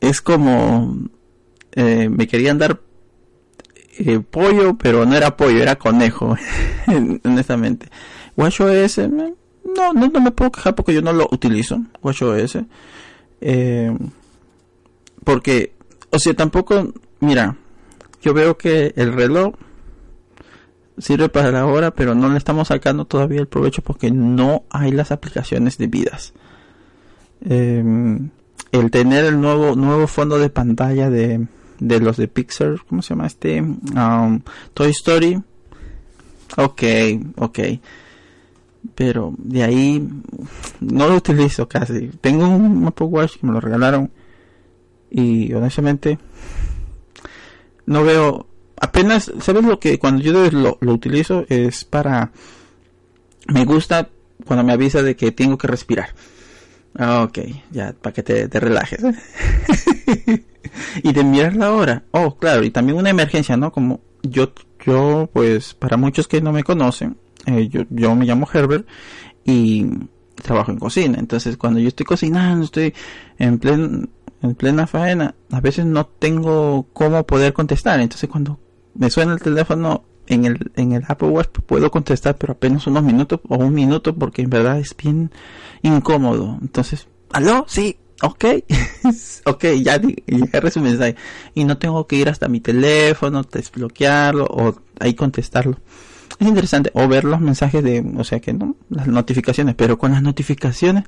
es 0.01 0.21
como 0.21 1.09
eh, 1.73 2.09
me 2.09 2.27
querían 2.27 2.59
dar 2.59 2.81
eh, 3.99 4.21
pollo, 4.21 4.77
pero 4.79 5.05
no 5.05 5.15
era 5.15 5.37
pollo, 5.37 5.61
era 5.61 5.77
conejo, 5.77 6.37
honestamente. 7.25 7.89
WatchOS, 8.37 8.99
no, 9.09 9.35
no, 9.93 9.93
no 9.93 10.21
me 10.21 10.31
puedo 10.31 10.53
quejar 10.53 10.75
porque 10.75 10.95
yo 10.95 11.03
no 11.03 11.13
lo 11.13 11.29
utilizo, 11.31 11.81
WatchOS. 12.03 12.59
Eh, 13.41 13.97
porque, 15.25 15.75
o 16.11 16.19
sea, 16.19 16.35
tampoco, 16.35 16.93
mira, 17.21 17.57
yo 18.23 18.33
veo 18.35 18.57
que 18.57 18.93
el 18.97 19.13
reloj 19.13 19.55
sirve 20.99 21.29
para 21.29 21.51
la 21.51 21.67
hora, 21.67 21.93
pero 21.93 22.15
no 22.15 22.29
le 22.29 22.39
estamos 22.39 22.69
sacando 22.69 23.05
todavía 23.05 23.41
el 23.41 23.49
provecho 23.49 23.83
porque 23.83 24.11
no 24.11 24.65
hay 24.71 24.93
las 24.93 25.13
aplicaciones 25.13 25.79
debidas. 25.79 26.33
Em, 27.41 28.31
el 28.73 28.91
tener 28.91 29.25
el 29.25 29.41
nuevo 29.41 29.77
nuevo 29.77 30.07
fondo 30.07 30.39
de 30.39 30.51
pantalla 30.51 31.09
de, 31.11 31.47
de 31.79 32.01
los 32.01 32.17
de 32.17 32.29
Pixar, 32.29 32.77
¿cómo 32.89 33.03
se 33.03 33.11
llama 33.11 33.27
este? 33.27 33.61
Um, 33.61 34.41
Toy 34.75 34.91
Story. 34.91 35.43
Ok, 36.57 36.83
ok. 37.37 37.59
Pero 38.95 39.35
de 39.39 39.63
ahí 39.63 40.09
no 40.81 41.09
lo 41.09 41.17
utilizo 41.17 41.69
casi. 41.69 42.09
Tengo 42.21 42.49
un 42.49 42.87
Apple 42.87 43.07
Watch 43.07 43.39
que 43.39 43.47
me 43.47 43.53
lo 43.53 43.61
regalaron 43.61 44.11
y 45.11 45.53
honestamente 45.53 46.19
no 47.87 48.05
veo 48.05 48.47
apenas 48.81 49.33
sabes 49.41 49.65
lo 49.65 49.79
que 49.79 49.99
cuando 49.99 50.23
yo 50.23 50.51
lo, 50.51 50.79
lo 50.81 50.93
utilizo 50.93 51.45
es 51.49 51.85
para 51.85 52.33
me 53.49 53.65
gusta 53.65 54.09
cuando 54.47 54.65
me 54.65 54.73
avisa 54.73 55.03
de 55.03 55.17
que 55.17 55.33
tengo 55.33 55.59
que 55.59 55.67
respirar 55.67 56.15
ah, 56.97 57.23
ok 57.23 57.39
ya 57.71 57.93
para 57.93 58.13
que 58.13 58.23
te, 58.23 58.49
te 58.49 58.61
relajes. 58.61 59.03
Y 61.03 61.13
de 61.13 61.25
mirar 61.25 61.57
la 61.57 61.73
hora. 61.73 62.03
Oh 62.11 62.37
claro 62.37 62.63
y 62.63 62.71
también 62.71 62.99
una 62.99 63.11
emergencia 63.11 63.57
no 63.57 63.73
como 63.73 64.01
yo 64.23 64.53
yo 64.85 65.31
pues 65.33 65.75
para 65.75 65.97
muchos 65.97 66.29
que 66.29 66.43
no 66.43 66.53
me 66.53 66.63
conocen 66.63 67.17
eh, 67.47 67.69
yo, 67.69 67.83
yo 67.89 68.15
me 68.15 68.27
llamo 68.27 68.47
Herbert 68.53 68.87
y 69.45 69.87
trabajo 70.43 70.73
en 70.73 70.79
cocina. 70.79 71.19
Entonces 71.19 71.57
cuando 71.57 71.81
yo 71.81 71.89
estoy 71.89 72.05
cocinando 72.05 72.65
estoy 72.65 72.95
en 73.39 73.59
pleno 73.59 74.09
en 74.41 74.55
plena 74.55 74.87
faena, 74.87 75.35
a 75.51 75.61
veces 75.61 75.85
no 75.85 76.07
tengo 76.07 76.87
cómo 76.93 77.25
poder 77.25 77.53
contestar. 77.53 78.01
Entonces 78.01 78.29
cuando 78.29 78.59
me 78.99 79.11
suena 79.11 79.33
el 79.33 79.41
teléfono 79.41 80.05
en 80.27 80.45
el, 80.45 80.73
en 80.77 80.93
el 80.93 81.05
Apple 81.09 81.29
Watch 81.29 81.49
puedo 81.67 81.91
contestar, 81.91 82.37
pero 82.37 82.53
apenas 82.53 82.87
unos 82.87 83.03
minutos 83.03 83.41
o 83.49 83.57
un 83.57 83.73
minuto 83.73 84.15
porque 84.15 84.43
en 84.43 84.51
verdad 84.51 84.79
es 84.79 84.95
bien 84.97 85.31
incómodo. 85.83 86.59
Entonces, 86.61 87.09
¿aló? 87.33 87.65
Sí, 87.67 87.97
ok, 88.23 88.45
ok, 89.47 89.65
ya, 89.81 90.01
ya 90.27 90.71
su 90.71 90.81
mensaje. 90.81 91.17
Y 91.55 91.65
no 91.65 91.79
tengo 91.79 92.07
que 92.07 92.17
ir 92.17 92.29
hasta 92.29 92.49
mi 92.49 92.61
teléfono, 92.61 93.43
desbloquearlo 93.43 94.45
o 94.45 94.75
ahí 95.01 95.15
contestarlo. 95.15 95.79
Es 96.39 96.47
interesante, 96.47 96.91
o 96.95 97.09
ver 97.09 97.25
los 97.25 97.41
mensajes 97.41 97.83
de, 97.83 98.05
o 98.17 98.23
sea 98.23 98.39
que 98.41 98.53
no, 98.53 98.77
las 98.91 99.07
notificaciones, 99.07 99.75
pero 99.75 99.99
con 99.99 100.13
las 100.13 100.23
notificaciones 100.23 101.05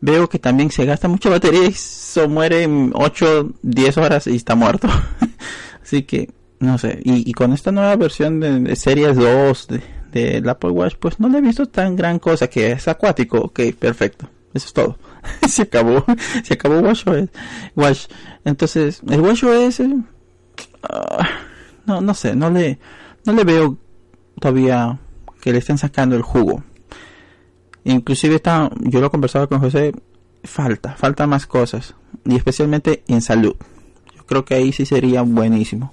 veo 0.00 0.28
que 0.28 0.38
también 0.38 0.70
se 0.70 0.84
gasta 0.84 1.08
mucha 1.08 1.30
batería 1.30 1.64
y 1.66 1.72
se 1.72 2.28
muere 2.28 2.62
en 2.62 2.92
8, 2.94 3.54
10 3.62 3.98
horas 3.98 4.26
y 4.26 4.36
está 4.36 4.54
muerto. 4.54 4.88
Así 5.82 6.02
que, 6.02 6.30
no 6.60 6.78
sé, 6.78 7.00
y, 7.04 7.32
con 7.32 7.52
esta 7.52 7.70
nueva 7.70 7.94
versión 7.96 8.40
de, 8.40 8.74
Series 8.76 9.16
2 9.16 9.68
de, 9.68 9.82
del 10.12 10.48
Apple 10.48 10.70
Watch, 10.70 10.96
pues 10.98 11.20
no 11.20 11.28
le 11.28 11.38
he 11.38 11.40
visto 11.40 11.66
tan 11.66 11.94
gran 11.94 12.18
cosa, 12.18 12.48
que 12.48 12.72
es 12.72 12.88
acuático, 12.88 13.38
ok, 13.38 13.60
perfecto, 13.78 14.28
eso 14.54 14.66
es 14.66 14.72
todo. 14.72 14.98
se 15.48 15.62
acabó, 15.62 16.04
se 16.44 16.54
acabó 16.54 16.80
WatchOS. 16.80 17.28
Watch. 17.74 18.06
Entonces, 18.44 19.02
el 19.08 19.20
WatchOS, 19.20 19.80
uh, 19.80 20.04
no, 21.86 22.00
no 22.00 22.14
sé, 22.14 22.34
no 22.34 22.50
le, 22.50 22.78
no 23.24 23.32
le 23.32 23.44
veo 23.44 23.78
todavía 24.40 24.98
que 25.40 25.52
le 25.52 25.58
estén 25.58 25.78
sacando 25.78 26.16
el 26.16 26.22
jugo. 26.22 26.62
Inclusive 27.84 28.36
está, 28.36 28.70
yo 28.80 29.00
lo 29.00 29.10
conversaba 29.10 29.46
con 29.46 29.60
José, 29.60 29.92
falta, 30.44 30.94
falta 30.96 31.26
más 31.26 31.46
cosas. 31.46 31.94
Y 32.24 32.36
especialmente 32.36 33.02
en 33.08 33.22
salud. 33.22 33.56
Yo 34.16 34.26
creo 34.26 34.44
que 34.44 34.54
ahí 34.54 34.72
sí 34.72 34.84
sería 34.84 35.22
buenísimo. 35.22 35.92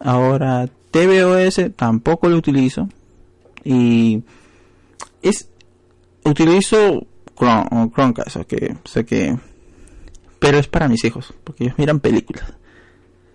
Ahora, 0.00 0.68
tvOS 0.90 1.60
tampoco 1.76 2.28
lo 2.28 2.36
utilizo. 2.36 2.88
Y 3.64 4.22
es, 5.22 5.48
utilizo 6.24 7.06
Chromecast, 7.36 8.36
que 8.46 8.76
sé 8.84 9.04
que, 9.04 9.36
pero 10.38 10.58
es 10.58 10.68
para 10.68 10.88
mis 10.88 11.04
hijos, 11.04 11.32
porque 11.44 11.64
ellos 11.64 11.78
miran 11.78 12.00
películas. 12.00 12.54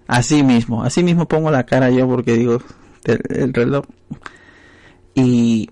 Así 0.08 0.44
mismo, 0.44 0.84
así 0.84 1.04
mismo 1.04 1.28
pongo 1.28 1.52
la 1.52 1.66
cara 1.66 1.90
yo 1.90 2.08
porque 2.08 2.34
digo, 2.34 2.60
el 3.06 3.54
reloj. 3.54 3.86
Y 5.14 5.70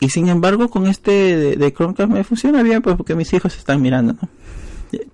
y 0.00 0.10
sin 0.10 0.28
embargo 0.28 0.68
con 0.68 0.86
este 0.86 1.10
de, 1.10 1.56
de, 1.56 1.72
Chromecast 1.72 2.10
me 2.10 2.24
funciona 2.24 2.62
bien 2.62 2.82
pues 2.82 2.96
porque 2.96 3.14
mis 3.14 3.32
hijos 3.32 3.56
están 3.56 3.80
mirando 3.80 4.14
¿no? 4.20 4.28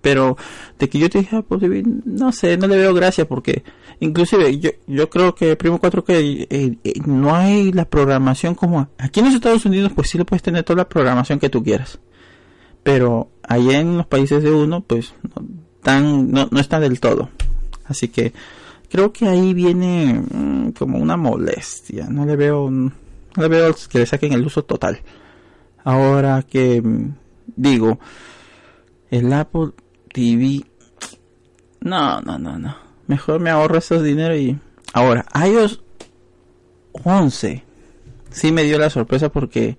Pero 0.01 0.37
de 0.79 0.89
que 0.89 0.99
yo 0.99 1.09
te 1.11 1.19
dije 1.19 1.37
ah, 1.37 1.43
pues, 1.43 1.63
no 2.05 2.33
sé 2.33 2.57
no 2.57 2.67
le 2.67 2.77
veo 2.77 2.95
gracia 2.95 3.27
porque 3.27 3.63
inclusive 4.01 4.59
yo 4.59 4.71
yo 4.87 5.09
creo 5.11 5.35
que 5.35 5.57
Primo 5.57 5.79
4 5.79 6.05
que 6.05 6.47
eh, 6.49 6.77
eh, 6.83 6.93
no 7.07 7.35
hay 7.35 7.73
la 7.73 7.85
programación 7.85 8.55
como 8.55 8.89
aquí 8.99 9.21
en 9.21 9.27
los 9.27 9.35
Estados 9.35 9.65
Unidos 9.65 9.93
pues 9.95 10.11
sí 10.11 10.19
le 10.19 10.25
puedes 10.25 10.43
tener 10.43 10.65
toda 10.65 10.79
la 10.79 10.89
programación 10.89 11.39
que 11.39 11.51
tú 11.51 11.63
quieras. 11.63 11.99
Pero 12.83 13.31
allá 13.43 13.79
en 13.79 13.97
los 13.97 14.07
países 14.07 14.43
de 14.43 14.51
uno 14.51 14.81
pues 14.81 15.15
no, 15.23 15.47
tan 15.83 16.31
no, 16.31 16.49
no 16.51 16.61
está 16.61 16.81
del 16.81 17.01
todo. 17.01 17.29
Así 17.85 18.09
que 18.09 18.33
creo 18.91 19.13
que 19.13 19.29
ahí 19.29 19.55
viene 19.55 20.21
mm, 20.21 20.73
como 20.73 20.99
una 20.99 21.17
molestia. 21.17 22.09
No 22.09 22.27
le 22.27 22.37
veo 22.37 22.71
le 22.71 23.49
veo 23.49 23.75
que 23.89 24.01
le 24.01 24.07
saquen 24.07 24.33
el 24.33 24.45
uso 24.45 24.65
total. 24.65 25.01
Ahora 25.85 26.43
que 26.43 26.83
mm, 26.83 27.15
digo, 27.57 27.99
el 29.13 29.33
Apple 29.33 29.73
TV, 30.13 30.65
no, 31.81 32.21
no, 32.23 32.39
no, 32.39 32.59
no. 32.59 32.75
Mejor 33.07 33.41
me 33.41 33.51
ahorro 33.51 33.77
esos 33.77 34.03
dinero 34.03 34.35
y 34.37 34.59
ahora 34.95 35.27
iOS 35.35 35.83
11 37.05 37.63
sí 38.31 38.53
me 38.53 38.65
dio 38.65 38.79
la 38.79 38.89
sorpresa 38.89 39.31
porque 39.31 39.77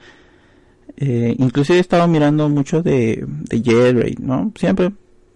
eh, 0.98 1.36
inclusive 1.40 1.80
he 1.80 1.82
estado 1.82 2.08
mirando 2.08 2.48
mucho 2.48 2.84
de, 2.84 3.26
de 3.28 3.64
jailbreak, 3.64 4.20
¿no? 4.20 4.52
Siempre 4.56 4.92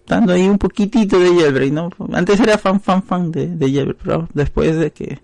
dando 0.06 0.32
ahí 0.32 0.48
un 0.48 0.58
poquitito 0.58 1.18
de 1.18 1.34
jailbreak, 1.34 1.72
¿no? 1.72 1.90
Antes 2.12 2.38
era 2.38 2.56
fan, 2.56 2.80
fan, 2.80 3.02
fan 3.02 3.32
de, 3.32 3.48
de 3.48 3.72
jailbreak, 3.72 3.98
pero 4.00 4.28
después 4.32 4.76
de 4.76 4.92
que 4.92 5.18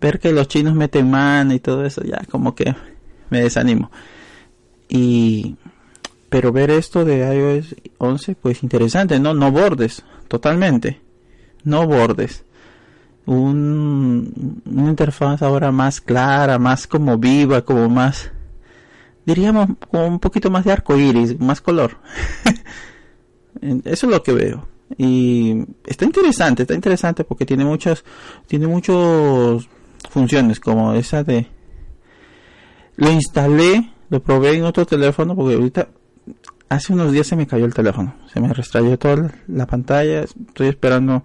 ver 0.00 0.20
que 0.20 0.32
los 0.32 0.46
chinos 0.46 0.76
meten 0.76 1.10
mano 1.10 1.52
y 1.52 1.58
todo 1.58 1.84
eso, 1.84 2.04
ya 2.04 2.22
como 2.30 2.54
que 2.54 2.76
me 3.28 3.40
desanimo. 3.40 3.90
Y, 4.88 5.56
pero 6.30 6.52
ver 6.52 6.70
esto 6.70 7.04
de 7.04 7.18
iOS 7.18 7.74
11, 7.98 8.36
pues 8.36 8.62
interesante, 8.62 9.18
¿no? 9.18 9.34
No 9.34 9.50
bordes, 9.50 10.04
totalmente. 10.28 11.00
No 11.64 11.86
bordes. 11.86 12.44
Un, 13.26 14.62
una 14.64 14.88
interfaz 14.88 15.42
ahora 15.42 15.72
más 15.72 16.00
clara, 16.00 16.58
más 16.58 16.86
como 16.86 17.18
viva, 17.18 17.62
como 17.62 17.88
más, 17.88 18.30
diríamos, 19.26 19.70
como 19.90 20.06
un 20.06 20.20
poquito 20.20 20.50
más 20.50 20.64
de 20.64 20.72
arco 20.72 20.96
iris, 20.96 21.38
más 21.40 21.60
color. 21.60 21.98
Eso 23.60 24.06
es 24.06 24.12
lo 24.12 24.22
que 24.22 24.32
veo. 24.32 24.68
Y 24.96 25.64
está 25.84 26.04
interesante, 26.04 26.62
está 26.62 26.74
interesante 26.74 27.24
porque 27.24 27.44
tiene 27.44 27.64
muchos, 27.64 28.04
tiene 28.46 28.68
muchos 28.68 29.68
funciones 30.08 30.60
como 30.60 30.94
esa 30.94 31.24
de 31.24 31.46
lo 32.96 33.10
instalé, 33.10 33.92
lo 34.10 34.22
probé 34.22 34.56
en 34.56 34.64
otro 34.64 34.84
teléfono 34.86 35.34
porque 35.34 35.54
ahorita 35.54 35.88
hace 36.68 36.92
unos 36.92 37.12
días 37.12 37.26
se 37.26 37.36
me 37.36 37.46
cayó 37.46 37.64
el 37.64 37.74
teléfono, 37.74 38.14
se 38.32 38.40
me 38.40 38.52
restrayó 38.52 38.98
toda 38.98 39.32
la 39.48 39.66
pantalla, 39.66 40.22
estoy 40.22 40.68
esperando, 40.68 41.22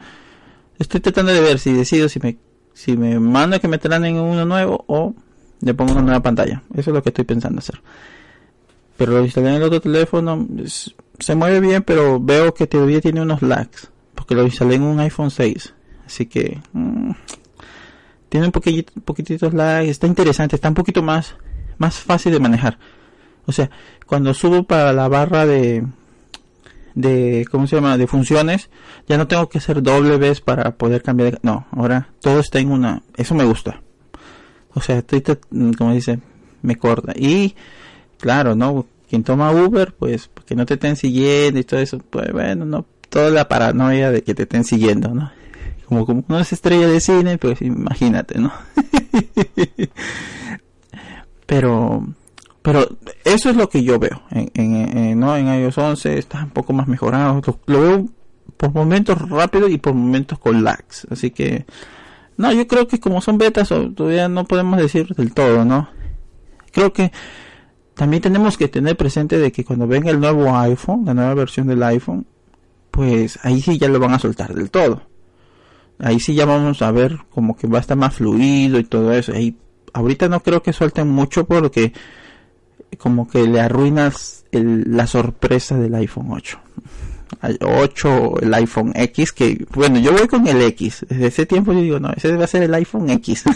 estoy 0.80 1.00
tratando 1.00 1.34
de 1.34 1.42
ver 1.42 1.60
si 1.60 1.74
decido 1.74 2.10
si 2.10 2.20
me 2.20 2.38
si 2.74 2.98
me 2.98 3.20
mando 3.20 3.60
que 3.60 3.70
me 3.70 3.78
traen 3.78 4.04
en 4.06 4.18
uno 4.18 4.46
nuevo 4.46 4.84
o 4.88 5.14
le 5.62 5.74
pongo 5.74 5.94
una 5.94 6.02
nueva 6.02 6.22
pantalla. 6.22 6.62
Eso 6.74 6.90
es 6.92 6.94
lo 6.94 7.02
que 7.02 7.10
estoy 7.10 7.24
pensando 7.24 7.60
hacer. 7.60 7.82
Pero 8.98 9.14
lo 9.14 9.24
instalé 9.24 9.50
en 9.50 9.56
el 9.56 9.64
otro 9.64 9.80
teléfono, 9.80 10.46
se 11.20 11.36
mueve 11.36 11.62
bien, 11.62 11.84
pero 11.84 12.20
veo 12.20 12.54
que 12.54 12.68
todavía 12.68 13.00
tiene 13.00 13.22
unos 13.22 13.42
lags, 13.42 13.90
porque 14.14 14.36
lo 14.36 14.44
instalé 14.44 14.76
en 14.76 14.84
un 14.84 15.00
iPhone 15.00 15.32
6. 15.32 15.74
Así 16.06 16.26
que 16.26 16.60
mm, 16.74 17.12
tiene 18.30 18.48
un 18.48 18.52
poquitito, 18.52 18.94
poquititos 19.02 19.54
lags, 19.54 19.90
está 19.90 20.08
interesante, 20.08 20.56
está 20.56 20.68
un 20.68 20.76
poquito 20.76 21.02
más 21.02 21.36
más 21.78 22.00
fácil 22.00 22.32
de 22.32 22.40
manejar. 22.40 22.78
O 23.46 23.52
sea, 23.52 23.70
cuando 24.06 24.34
subo 24.34 24.64
para 24.64 24.94
la 24.94 25.08
barra 25.08 25.46
de 25.46 25.84
de 26.96 27.46
cómo 27.52 27.68
se 27.68 27.76
llama 27.76 27.98
de 27.98 28.08
funciones 28.08 28.70
ya 29.08 29.18
no 29.18 29.28
tengo 29.28 29.50
que 29.50 29.58
hacer 29.58 29.84
doble 29.84 30.18
vez 30.18 30.40
para 30.40 30.76
poder 30.78 31.04
cambiar 31.04 31.34
de, 31.34 31.40
no 31.44 31.68
ahora 31.72 32.10
todo 32.22 32.40
está 32.40 32.60
en 32.60 32.72
una 32.72 33.04
eso 33.18 33.36
me 33.36 33.44
gusta. 33.44 33.82
O 34.74 34.82
sea 34.82 35.00
estoy 35.00 35.22
como 35.78 35.94
dice 35.94 36.20
me 36.62 36.78
corta. 36.78 37.14
Y 37.16 37.56
claro 38.18 38.56
no 38.56 38.86
quien 39.10 39.24
toma 39.24 39.52
Uber 39.52 39.94
pues 39.94 40.30
que 40.46 40.56
no 40.56 40.66
te 40.66 40.76
estén 40.76 40.96
siguiendo 40.96 41.60
y 41.60 41.64
todo 41.64 41.80
eso 41.80 42.00
pues 42.00 42.32
bueno 42.32 42.66
no 42.66 42.86
toda 43.10 43.30
la 43.30 43.48
paranoia 43.48 44.12
de 44.12 44.24
que 44.24 44.34
te 44.34 44.44
estén 44.44 44.64
siguiendo 44.64 45.10
no 45.10 45.32
como 45.86 46.06
como 46.06 46.24
no 46.28 46.40
es 46.40 46.52
estrella 46.52 46.88
de 46.88 47.00
cine 47.00 47.38
pues 47.38 47.62
imagínate 47.62 48.40
no 48.40 48.52
pero 51.46 52.06
pero 52.66 52.98
eso 53.24 53.52
es 53.52 53.56
lo 53.56 53.70
que 53.70 53.84
yo 53.84 54.00
veo 54.00 54.24
en, 54.32 54.50
en, 54.56 55.20
¿no? 55.20 55.38
en 55.38 55.46
iOS 55.48 55.78
11 55.78 56.18
está 56.18 56.46
un 56.46 56.50
poco 56.50 56.74
más 56.74 56.88
mejorado. 56.88 57.40
Lo, 57.68 57.80
veo 57.80 58.06
por 58.58 58.74
momentos 58.74 59.30
rápido 59.30 59.70
y 59.70 59.78
por 59.78 59.94
momentos 59.94 60.40
con 60.40 60.64
lags. 60.64 61.06
Así 61.12 61.30
que 61.30 61.68
no 62.38 62.52
yo 62.52 62.66
creo 62.66 62.88
que 62.88 63.00
como 63.00 63.22
son 63.22 63.38
betas 63.38 63.70
todavía 63.70 64.28
no 64.30 64.46
podemos 64.46 64.80
decir 64.80 65.14
del 65.16 65.32
todo 65.32 65.64
no 65.64 65.90
creo 66.72 66.92
que 66.92 67.12
también 67.94 68.22
tenemos 68.24 68.58
que 68.58 68.68
tener 68.68 68.98
presente 68.98 69.38
de 69.38 69.52
que 69.52 69.64
cuando 69.64 69.86
venga 69.86 70.10
el 70.10 70.20
nuevo 70.20 70.58
iPhone 70.58 71.06
la 71.06 71.14
nueva 71.14 71.36
versión 71.36 71.68
del 71.68 71.84
iPhone 71.84 72.26
pues 72.90 73.38
ahí 73.44 73.62
sí 73.62 73.78
ya 73.78 73.90
lo 73.90 74.00
van 74.00 74.16
a 74.16 74.20
soltar 74.20 74.56
del 74.56 74.72
todo. 74.72 75.04
Ahí 76.00 76.20
sí 76.20 76.34
ya 76.34 76.46
vamos 76.46 76.82
a 76.82 76.92
ver 76.92 77.20
como 77.30 77.56
que 77.56 77.68
va 77.68 77.78
a 77.78 77.82
estar 77.82 77.96
más 77.96 78.16
fluido 78.16 78.80
y 78.80 78.86
todo 78.86 79.14
eso. 79.14 79.34
Ahí 79.34 79.56
ahorita 79.94 80.30
no 80.30 80.40
creo 80.40 80.64
que 80.64 80.74
suelten 80.74 81.10
mucho 81.10 81.46
porque 81.46 81.94
como 82.98 83.28
que 83.28 83.46
le 83.46 83.60
arruinas 83.60 84.46
la 84.52 85.08
sorpresa 85.08 85.78
del 85.78 85.96
iPhone 85.96 86.28
8. 86.32 86.60
8 87.62 88.42
el 88.42 88.54
iPhone 88.54 88.94
X 88.96 89.32
que 89.32 89.66
bueno 89.74 90.00
yo 90.00 90.14
voy 90.14 90.28
con 90.28 90.48
el 90.48 90.62
X. 90.62 91.06
Desde 91.10 91.28
ese 91.28 91.46
tiempo 91.46 91.74
yo 91.74 91.82
digo 91.82 92.00
no 92.00 92.12
ese 92.16 92.30
debe 92.30 92.48
ser 92.48 92.64
el 92.64 92.74
iPhone 92.74 93.10
X. 93.10 93.44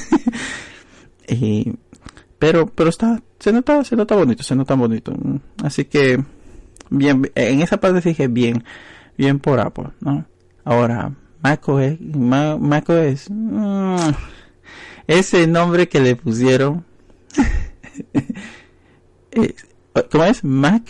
Pero 2.40 2.68
pero 2.68 2.90
está 2.90 3.22
se 3.38 3.52
nota 3.52 3.84
se 3.84 3.96
nota 3.96 4.16
bonito 4.16 4.44
se 4.44 4.56
nota 4.56 4.74
bonito. 4.74 5.14
Así 5.62 5.86
que 5.86 6.24
bien 6.90 7.30
en 7.36 7.62
esa 7.62 7.80
parte 7.80 8.02
dije 8.02 8.28
bien 8.28 8.64
bien 9.18 9.40
por 9.40 9.60
Apple 9.60 9.90
no 10.02 10.26
ahora 10.64 11.12
macOS 11.42 12.00
macOS 12.00 13.30
mmm, 13.30 14.12
ese 15.08 15.48
nombre 15.48 15.88
que 15.88 16.00
le 16.00 16.16
pusieron 16.16 16.86
Eh, 19.44 19.56
¿Cómo 20.12 20.24
es? 20.24 20.44
Mac, 20.44 20.84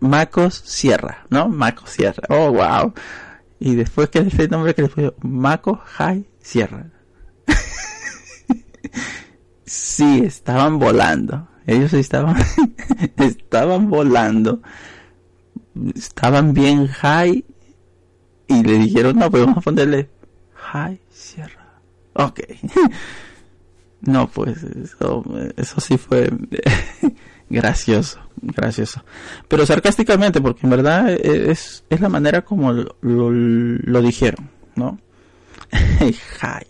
Macos 0.00 0.62
Sierra, 0.64 1.26
¿no? 1.30 1.48
Macos 1.48 1.90
Sierra. 1.90 2.22
Oh, 2.28 2.52
wow. 2.52 2.92
Y 3.58 3.74
después 3.74 4.08
que 4.08 4.20
ese 4.20 4.48
nombre 4.48 4.74
que 4.74 4.82
le 4.82 4.88
fue 4.88 5.14
Maco 5.22 5.80
High 5.84 6.26
Sierra. 6.40 6.90
sí, 9.64 10.22
estaban 10.24 10.78
volando. 10.78 11.48
Ellos 11.66 11.92
estaban, 11.92 12.36
estaban 13.16 13.88
volando. 13.88 14.60
Estaban 15.94 16.52
bien 16.52 16.88
high. 16.88 17.44
Y 18.48 18.62
le 18.62 18.78
dijeron, 18.78 19.18
no, 19.18 19.30
pues 19.30 19.44
vamos 19.44 19.58
a 19.58 19.62
ponerle 19.62 20.10
High 20.54 21.00
Sierra. 21.08 21.80
Ok. 22.14 22.40
no, 24.02 24.28
pues 24.28 24.62
eso, 24.62 25.24
eso 25.56 25.80
sí 25.80 25.96
fue 25.96 26.30
gracioso, 27.52 28.18
gracioso. 28.40 29.04
Pero 29.46 29.66
sarcásticamente, 29.66 30.40
porque 30.40 30.60
en 30.64 30.70
verdad 30.70 31.10
es, 31.10 31.84
es 31.88 32.00
la 32.00 32.08
manera 32.08 32.42
como 32.42 32.72
lo, 32.72 34.02
dijeron, 34.02 34.50
¿no? 34.74 34.98
Hi. 35.72 36.66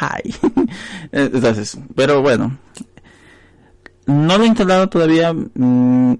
Hi. 0.00 0.34
Entonces, 1.12 1.78
pero 1.94 2.22
bueno. 2.22 2.58
No 4.06 4.38
lo 4.38 4.44
he 4.44 4.46
instalado 4.46 4.88
todavía. 4.88 5.32
Mm, 5.32 6.14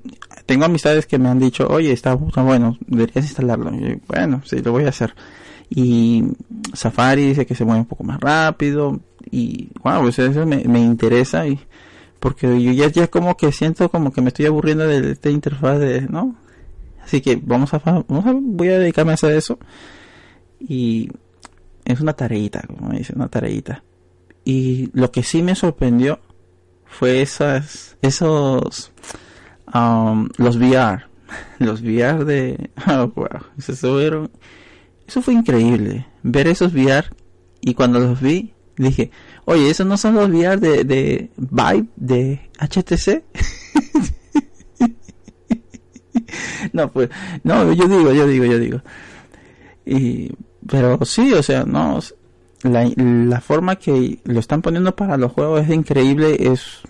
tengo 0.44 0.64
amistades 0.64 1.06
que 1.06 1.18
me 1.18 1.28
han 1.28 1.38
dicho, 1.38 1.68
oye, 1.68 1.92
está 1.92 2.14
bueno, 2.14 2.76
deberías 2.86 3.26
instalarlo. 3.26 3.70
bueno, 4.08 4.42
sí, 4.44 4.60
lo 4.60 4.72
voy 4.72 4.84
a 4.84 4.88
hacer. 4.88 5.14
Y 5.70 6.24
Safari 6.72 7.28
dice 7.28 7.46
que 7.46 7.54
se 7.54 7.64
mueve 7.64 7.80
un 7.80 7.86
poco 7.86 8.04
más 8.04 8.20
rápido. 8.20 9.00
Y, 9.30 9.68
wow, 9.82 10.02
pues 10.02 10.18
eso 10.18 10.46
me, 10.46 10.64
me 10.64 10.80
interesa. 10.80 11.46
Y 11.46 11.60
porque 12.20 12.62
yo 12.62 12.72
ya, 12.72 12.88
ya 12.88 13.08
como 13.08 13.36
que 13.36 13.52
siento 13.52 13.88
como 13.90 14.12
que 14.12 14.20
me 14.20 14.28
estoy 14.28 14.46
aburriendo 14.46 14.86
de 14.86 15.12
esta 15.12 15.30
interfaz 15.30 15.78
de, 15.78 16.02
¿no? 16.02 16.36
Así 17.02 17.20
que 17.20 17.36
vamos 17.36 17.72
a, 17.74 17.78
vamos 17.78 18.26
a 18.26 18.32
voy 18.34 18.68
a 18.68 18.78
dedicarme 18.78 19.12
a 19.12 19.14
hacer 19.14 19.32
eso. 19.32 19.58
Y 20.58 21.10
es 21.84 22.00
una 22.00 22.14
tareita, 22.14 22.62
como 22.66 22.90
dice, 22.90 23.12
una 23.14 23.28
tareita. 23.28 23.84
Y 24.44 24.90
lo 24.92 25.10
que 25.12 25.22
sí 25.22 25.42
me 25.42 25.54
sorprendió 25.54 26.20
fue 26.84 27.22
esas, 27.22 27.96
esos, 28.02 28.92
um, 29.72 30.28
los 30.36 30.56
VR, 30.56 31.04
los 31.58 31.82
VR 31.82 32.24
de, 32.24 32.70
oh, 32.88 33.12
wow, 33.14 33.28
eso, 33.58 33.72
eso 35.06 35.22
fue 35.22 35.34
increíble, 35.34 36.06
ver 36.22 36.48
esos 36.48 36.72
VR 36.72 37.08
y 37.60 37.74
cuando 37.74 37.98
los 37.98 38.20
vi 38.20 38.54
dije, 38.76 39.10
Oye, 39.46 39.70
¿esos 39.70 39.86
no 39.86 39.96
son 39.96 40.16
los 40.16 40.28
VR 40.28 40.58
de, 40.58 41.30
Vibe 41.36 41.86
de 41.94 42.50
HTC? 42.58 43.22
no, 46.72 46.90
pues, 46.90 47.10
no, 47.44 47.72
yo 47.72 47.86
digo, 47.86 48.12
yo 48.12 48.26
digo, 48.26 48.44
yo 48.44 48.58
digo. 48.58 48.82
Y, 49.84 50.32
pero 50.68 50.98
sí, 51.04 51.32
o 51.32 51.44
sea, 51.44 51.64
no, 51.64 52.00
la, 52.62 52.90
la 52.96 53.40
forma 53.40 53.76
que 53.76 54.18
lo 54.24 54.40
están 54.40 54.62
poniendo 54.62 54.96
para 54.96 55.16
los 55.16 55.30
juegos 55.30 55.62
es 55.62 55.70
increíble, 55.70 56.36
es, 56.52 56.82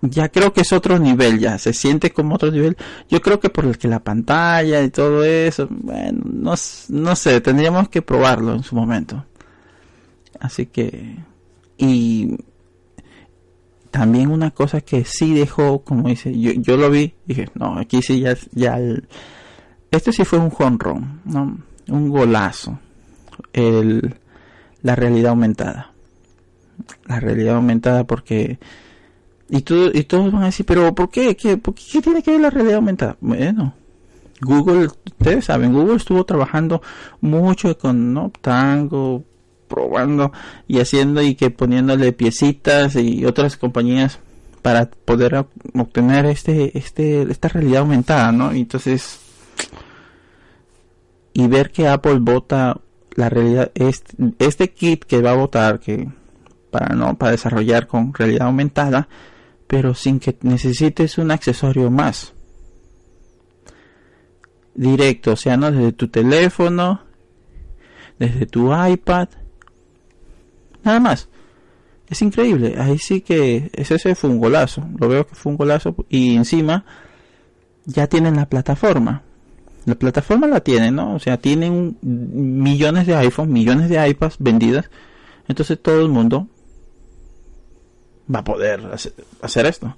ya 0.00 0.28
creo 0.28 0.52
que 0.52 0.62
es 0.62 0.72
otro 0.72 0.98
nivel, 0.98 1.38
ya 1.38 1.58
se 1.58 1.72
siente 1.72 2.10
como 2.10 2.34
otro 2.34 2.50
nivel. 2.50 2.76
Yo 3.08 3.20
creo 3.22 3.38
que 3.38 3.50
por 3.50 3.66
el 3.66 3.78
que 3.78 3.86
la 3.86 4.00
pantalla 4.00 4.82
y 4.82 4.90
todo 4.90 5.24
eso, 5.24 5.68
bueno, 5.70 6.22
no, 6.24 6.54
no 6.88 7.16
sé, 7.16 7.40
tendríamos 7.40 7.88
que 7.88 8.02
probarlo 8.02 8.52
en 8.52 8.64
su 8.64 8.74
momento. 8.74 9.24
Así 10.40 10.66
que 10.66 11.16
y 11.78 12.36
también 13.90 14.30
una 14.30 14.50
cosa 14.50 14.80
que 14.80 15.04
sí 15.04 15.34
dejó, 15.34 15.82
como 15.82 16.08
dice, 16.08 16.38
yo, 16.38 16.52
yo 16.52 16.76
lo 16.76 16.90
vi, 16.90 17.14
dije, 17.26 17.48
no, 17.54 17.78
aquí 17.78 18.02
sí 18.02 18.20
ya, 18.20 18.36
ya 18.52 18.78
este 19.90 20.12
sí 20.12 20.24
fue 20.24 20.38
un 20.38 20.50
jonrón, 20.50 21.22
¿no? 21.24 21.58
Un 21.88 22.08
golazo. 22.10 22.78
El, 23.52 24.16
la 24.82 24.94
realidad 24.96 25.30
aumentada. 25.30 25.92
La 27.06 27.20
realidad 27.20 27.56
aumentada 27.56 28.04
porque 28.04 28.58
y, 29.48 29.62
todo, 29.62 29.90
y 29.92 30.04
todos 30.04 30.32
van 30.32 30.42
a 30.42 30.46
decir, 30.46 30.66
pero 30.66 30.94
¿por 30.94 31.10
qué? 31.10 31.36
¿Qué, 31.36 31.56
por 31.56 31.74
qué? 31.74 32.02
tiene 32.02 32.22
que 32.22 32.32
ver 32.32 32.40
la 32.40 32.50
realidad 32.50 32.76
aumentada? 32.76 33.16
Bueno, 33.20 33.74
Google, 34.40 34.88
ustedes 35.06 35.44
saben, 35.44 35.72
Google 35.72 35.96
estuvo 35.96 36.24
trabajando 36.24 36.82
mucho 37.20 37.78
con 37.78 38.12
¿no? 38.12 38.32
Tango, 38.40 39.24
probando 39.68 40.32
y 40.66 40.80
haciendo 40.80 41.22
y 41.22 41.34
que 41.34 41.50
poniéndole 41.50 42.12
piecitas 42.12 42.96
y 42.96 43.24
otras 43.24 43.56
compañías 43.56 44.18
para 44.62 44.86
poder 44.86 45.46
obtener 45.74 46.26
este 46.26 46.76
este 46.76 47.22
esta 47.22 47.48
realidad 47.48 47.80
aumentada 47.80 48.32
no 48.32 48.52
entonces 48.52 49.20
y 51.32 51.46
ver 51.48 51.70
que 51.70 51.86
Apple 51.86 52.18
vota 52.20 52.80
la 53.14 53.28
realidad 53.28 53.70
este, 53.74 54.14
este 54.38 54.72
kit 54.72 55.04
que 55.04 55.20
va 55.20 55.32
a 55.32 55.36
votar 55.36 55.80
que 55.80 56.08
para 56.70 56.94
no 56.94 57.16
para 57.16 57.32
desarrollar 57.32 57.86
con 57.86 58.14
realidad 58.14 58.46
aumentada 58.46 59.08
pero 59.66 59.94
sin 59.94 60.18
que 60.18 60.36
necesites 60.42 61.18
un 61.18 61.30
accesorio 61.30 61.90
más. 61.90 62.32
Directo 64.74 65.32
o 65.32 65.36
sea 65.36 65.56
no 65.56 65.70
desde 65.70 65.92
tu 65.92 66.08
teléfono 66.08 67.02
desde 68.18 68.46
tu 68.46 68.72
iPad 68.74 69.28
Nada 70.86 71.00
más. 71.00 71.28
es 72.08 72.22
increíble. 72.22 72.76
Ahí 72.78 72.98
sí 72.98 73.20
que 73.20 73.70
ese 73.74 74.14
fue 74.14 74.30
un 74.30 74.38
golazo. 74.38 74.86
Lo 74.98 75.08
veo 75.08 75.26
que 75.26 75.34
fue 75.34 75.50
un 75.50 75.58
golazo. 75.58 75.96
Y 76.08 76.36
encima 76.36 76.84
ya 77.84 78.06
tienen 78.06 78.36
la 78.36 78.48
plataforma. 78.48 79.22
La 79.84 79.96
plataforma 79.96 80.46
la 80.46 80.60
tienen, 80.60 80.94
¿no? 80.94 81.16
O 81.16 81.18
sea, 81.18 81.38
tienen 81.38 81.98
millones 82.02 83.08
de 83.08 83.16
iPhones, 83.16 83.52
millones 83.52 83.88
de 83.88 84.08
iPads 84.08 84.36
vendidas. 84.38 84.88
Entonces 85.48 85.82
todo 85.82 86.00
el 86.02 86.08
mundo 86.08 86.46
va 88.32 88.40
a 88.40 88.44
poder 88.44 88.80
hacer, 89.42 89.66
esto. 89.66 89.96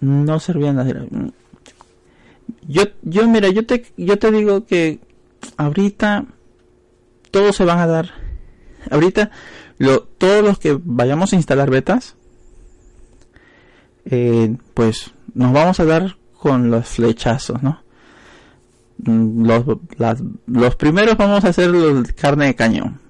No 0.00 0.38
servían 0.38 0.76
las 0.76 0.86
yo 2.68 2.82
yo 3.02 3.26
mira, 3.26 3.48
yo 3.48 3.64
te 3.64 3.86
yo 3.96 4.18
te 4.18 4.30
digo 4.30 4.66
que 4.66 4.98
ahorita 5.56 6.26
todos 7.30 7.56
se 7.56 7.64
van 7.64 7.78
a 7.78 7.86
dar 7.86 8.23
ahorita 8.90 9.30
lo, 9.78 10.02
todos 10.02 10.44
los 10.44 10.58
que 10.58 10.78
vayamos 10.82 11.32
a 11.32 11.36
instalar 11.36 11.70
betas, 11.70 12.16
eh, 14.04 14.56
pues 14.74 15.12
nos 15.34 15.52
vamos 15.52 15.80
a 15.80 15.84
dar 15.84 16.16
con 16.38 16.70
los 16.70 16.86
flechazos, 16.86 17.62
¿no? 17.62 17.82
Mm, 18.98 19.46
los, 19.46 19.64
los 20.46 20.76
primeros 20.76 21.16
vamos 21.16 21.44
a 21.44 21.48
hacer 21.48 21.70
los 21.70 22.12
carne 22.12 22.46
de 22.46 22.54
cañón. 22.54 23.00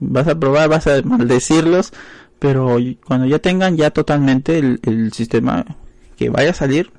Vas 0.00 0.28
a 0.28 0.38
probar, 0.38 0.68
vas 0.68 0.86
a 0.86 1.02
maldecirlos, 1.02 1.92
pero 2.38 2.76
cuando 3.04 3.26
ya 3.26 3.40
tengan 3.40 3.76
ya 3.76 3.90
totalmente 3.90 4.58
el, 4.58 4.80
el 4.84 5.12
sistema 5.12 5.64
que 6.16 6.30
vaya 6.30 6.50
a 6.50 6.54
salir, 6.54 6.92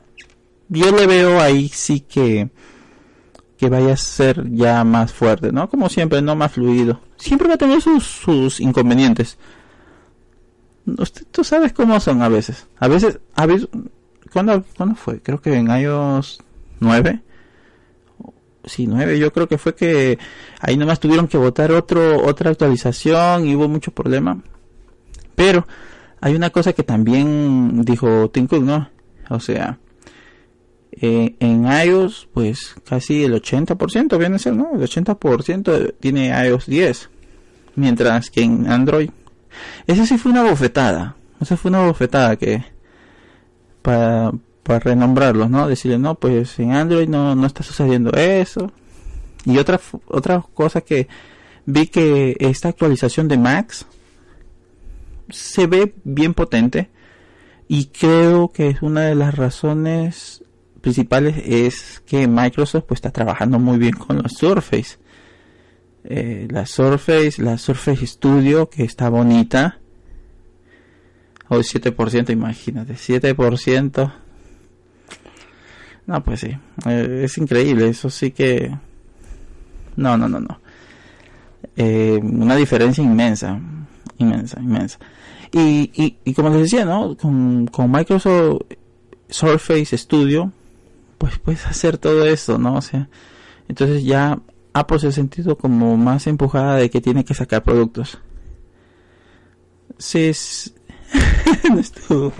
yo 0.67 0.91
le 0.91 1.07
veo 1.07 1.39
ahí 1.39 1.69
sí 1.69 2.01
que 2.01 2.49
que 3.59 3.67
vaya 3.67 3.91
a 3.91 3.97
ser 3.97 4.49
ya 4.51 4.85
más 4.85 5.11
fuerte, 5.11 5.51
¿no? 5.51 5.69
Como 5.69 5.89
siempre, 5.89 6.21
no 6.21 6.33
más 6.33 6.53
fluido. 6.53 7.01
Siempre 7.17 7.49
va 7.49 7.55
a 7.55 7.57
tener 7.57 7.81
sus, 7.81 8.05
sus 8.05 8.61
inconvenientes. 8.61 9.37
Usted, 10.85 11.25
tú 11.29 11.43
sabes 11.43 11.73
cómo 11.73 11.99
son 11.99 12.21
a 12.21 12.29
veces. 12.29 12.67
A 12.79 12.87
veces, 12.87 13.19
a 13.35 13.45
veces, 13.45 13.67
¿cuándo, 14.31 14.63
¿cuándo 14.77 14.95
fue? 14.95 15.21
Creo 15.21 15.41
que 15.41 15.53
en 15.55 15.67
iOS 15.69 16.41
9. 16.79 17.21
Sí, 18.63 18.87
9. 18.87 19.19
Yo 19.19 19.33
creo 19.33 19.49
que 19.49 19.57
fue 19.57 19.75
que 19.75 20.17
ahí 20.61 20.77
nomás 20.77 21.01
tuvieron 21.01 21.27
que 21.27 21.37
votar 21.37 21.73
otro, 21.73 22.25
otra 22.25 22.51
actualización 22.51 23.45
y 23.45 23.55
hubo 23.55 23.67
mucho 23.67 23.91
problema. 23.91 24.41
Pero 25.35 25.67
hay 26.21 26.33
una 26.33 26.49
cosa 26.51 26.71
que 26.71 26.83
también 26.83 27.81
dijo 27.83 28.29
Tim 28.29 28.47
¿no? 28.61 28.89
O 29.29 29.41
sea, 29.41 29.79
eh, 31.01 31.35
en 31.39 31.65
iOS, 31.65 32.27
pues 32.33 32.75
casi 32.87 33.23
el 33.23 33.33
80% 33.33 34.17
viene 34.17 34.35
a 34.35 34.39
ser, 34.39 34.53
¿no? 34.53 34.71
El 34.73 34.81
80% 34.81 35.95
tiene 35.99 36.29
iOS 36.45 36.65
10. 36.65 37.09
Mientras 37.75 38.29
que 38.29 38.41
en 38.41 38.69
Android, 38.69 39.09
esa 39.87 40.05
sí 40.05 40.17
fue 40.17 40.31
una 40.31 40.43
bofetada. 40.43 41.15
Esa 41.39 41.55
fue 41.55 41.69
una 41.69 41.85
bofetada 41.85 42.35
que, 42.35 42.65
para, 43.81 44.31
para 44.63 44.79
renombrarlos, 44.79 45.49
¿no? 45.49 45.67
Decirle, 45.67 45.97
no, 45.97 46.15
pues 46.15 46.59
en 46.59 46.73
Android 46.73 47.07
no, 47.07 47.33
no 47.33 47.47
está 47.47 47.63
sucediendo 47.63 48.11
eso. 48.11 48.71
Y 49.45 49.57
otra, 49.57 49.79
otra 50.07 50.43
cosa 50.53 50.81
que 50.81 51.07
vi 51.65 51.87
que 51.87 52.35
esta 52.39 52.67
actualización 52.67 53.29
de 53.29 53.37
Max 53.37 53.85
se 55.29 55.67
ve 55.67 55.93
bien 56.03 56.33
potente 56.33 56.89
y 57.69 57.85
creo 57.85 58.51
que 58.51 58.67
es 58.69 58.81
una 58.81 59.01
de 59.01 59.15
las 59.15 59.35
razones 59.35 60.43
principales 60.79 61.35
es 61.45 62.01
que 62.05 62.27
Microsoft 62.27 62.85
pues 62.87 62.97
está 62.99 63.11
trabajando 63.11 63.59
muy 63.59 63.77
bien 63.77 63.93
con 63.93 64.17
la 64.17 64.29
Surface. 64.29 64.97
Eh, 66.03 66.47
la 66.49 66.65
Surface, 66.65 67.41
la 67.41 67.57
Surface 67.57 68.05
Studio 68.07 68.69
que 68.69 68.83
está 68.83 69.09
bonita. 69.09 69.79
Hoy 71.49 71.63
7%, 71.63 72.29
imagínate, 72.31 72.93
7%. 72.93 74.13
No, 76.07 76.23
pues 76.23 76.39
sí, 76.39 76.57
eh, 76.87 77.21
es 77.23 77.37
increíble, 77.37 77.89
eso 77.89 78.09
sí 78.09 78.31
que... 78.31 78.75
No, 79.95 80.17
no, 80.17 80.27
no, 80.27 80.39
no. 80.39 80.59
Eh, 81.75 82.19
una 82.21 82.55
diferencia 82.55 83.03
inmensa, 83.03 83.59
inmensa, 84.17 84.59
inmensa. 84.59 84.99
Y, 85.51 85.91
y, 85.93 86.17
y 86.23 86.33
como 86.33 86.49
les 86.49 86.63
decía, 86.63 86.85
¿no? 86.85 87.15
Con, 87.17 87.67
con 87.67 87.91
Microsoft 87.91 88.61
Surface 89.29 89.97
Studio, 89.97 90.51
pues 91.19 91.37
puedes 91.37 91.67
hacer 91.67 91.99
todo 91.99 92.25
eso, 92.25 92.57
¿no? 92.57 92.75
O 92.75 92.81
sea, 92.81 93.07
entonces 93.67 94.03
ya 94.03 94.39
Apple 94.73 94.99
se 94.99 95.07
ha 95.07 95.11
sentido 95.11 95.57
como 95.57 95.97
más 95.97 96.25
empujada 96.25 96.77
de 96.77 96.89
que 96.89 97.01
tiene 97.01 97.23
que 97.23 97.35
sacar 97.35 97.61
productos. 97.61 98.17
Sí, 99.99 100.25
es... 100.25 100.73
no 101.69 101.79
estuvo. 101.79 102.31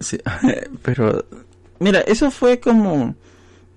sí, 0.00 0.18
pero 0.82 1.24
mira, 1.78 2.00
eso 2.00 2.30
fue 2.30 2.58
como 2.58 3.14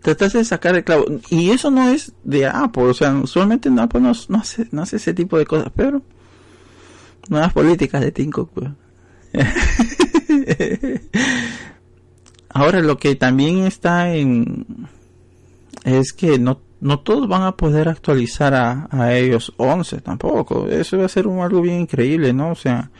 trataste 0.01 0.39
de 0.39 0.45
sacar 0.45 0.75
el 0.75 0.83
clavo 0.83 1.05
y 1.29 1.51
eso 1.51 1.69
no 1.69 1.89
es 1.89 2.13
de 2.23 2.47
Apple, 2.47 2.83
o 2.83 2.93
sea, 2.93 3.13
usualmente 3.13 3.69
Apple 3.77 4.01
no, 4.01 4.11
hace 4.39 4.67
no 4.71 4.81
hace 4.81 4.95
ese 4.95 5.13
tipo 5.13 5.37
de 5.37 5.45
cosas, 5.45 5.71
pero 5.75 6.01
nuevas 7.29 7.53
políticas 7.53 8.01
de 8.01 8.11
Tim 8.11 8.31
pues. 8.31 8.71
Ahora 12.49 12.81
lo 12.81 12.97
que 12.97 13.15
también 13.15 13.59
está 13.65 14.13
en 14.13 14.87
es 15.83 16.13
que 16.13 16.37
no, 16.37 16.61
no 16.79 16.99
todos 16.99 17.27
van 17.27 17.43
a 17.43 17.55
poder 17.55 17.87
actualizar 17.89 18.53
a, 18.53 18.87
a 18.91 19.15
ellos 19.15 19.53
11 19.57 20.01
tampoco. 20.01 20.67
Eso 20.67 20.97
va 20.97 21.05
a 21.05 21.09
ser 21.09 21.27
un, 21.27 21.39
algo 21.39 21.61
bien 21.61 21.81
increíble, 21.81 22.33
¿no? 22.33 22.51
O 22.51 22.55
sea, 22.55 22.91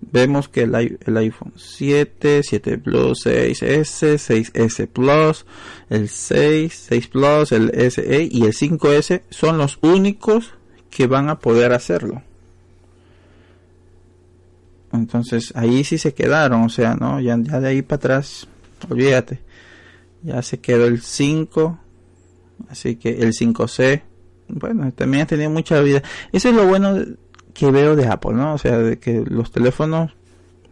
vemos 0.00 0.48
que 0.48 0.62
el, 0.62 0.98
el 1.04 1.16
iPhone 1.16 1.52
7, 1.56 2.42
7 2.42 2.78
Plus, 2.78 3.26
6S, 3.26 4.18
6S 4.52 4.88
Plus, 4.88 5.46
el 5.88 6.08
6, 6.08 6.86
6 6.88 7.08
Plus, 7.08 7.52
el 7.52 7.70
SE 7.90 8.28
y 8.30 8.44
el 8.44 8.52
5S 8.52 9.22
son 9.30 9.58
los 9.58 9.78
únicos 9.82 10.54
que 10.90 11.06
van 11.06 11.28
a 11.28 11.38
poder 11.38 11.72
hacerlo. 11.72 12.22
Entonces 14.92 15.52
ahí 15.56 15.84
sí 15.84 15.98
se 15.98 16.14
quedaron, 16.14 16.62
o 16.62 16.68
sea, 16.68 16.94
no, 16.94 17.20
ya, 17.20 17.36
ya 17.38 17.60
de 17.60 17.68
ahí 17.68 17.82
para 17.82 17.96
atrás, 17.96 18.46
olvídate. 18.88 19.40
Ya 20.22 20.42
se 20.42 20.58
quedó 20.58 20.86
el 20.86 21.02
5, 21.02 21.78
así 22.68 22.96
que 22.96 23.10
el 23.22 23.32
5C, 23.32 24.02
bueno, 24.48 24.90
también 24.92 25.24
ha 25.24 25.26
tenido 25.26 25.50
mucha 25.50 25.80
vida. 25.80 26.02
Eso 26.32 26.48
es 26.48 26.54
lo 26.54 26.66
bueno 26.66 26.96
que 27.52 27.70
veo 27.70 27.96
de 27.96 28.06
Apple, 28.06 28.34
¿no? 28.34 28.54
O 28.54 28.58
sea, 28.58 28.78
de 28.78 28.98
que 28.98 29.24
los 29.26 29.50
teléfonos 29.50 30.12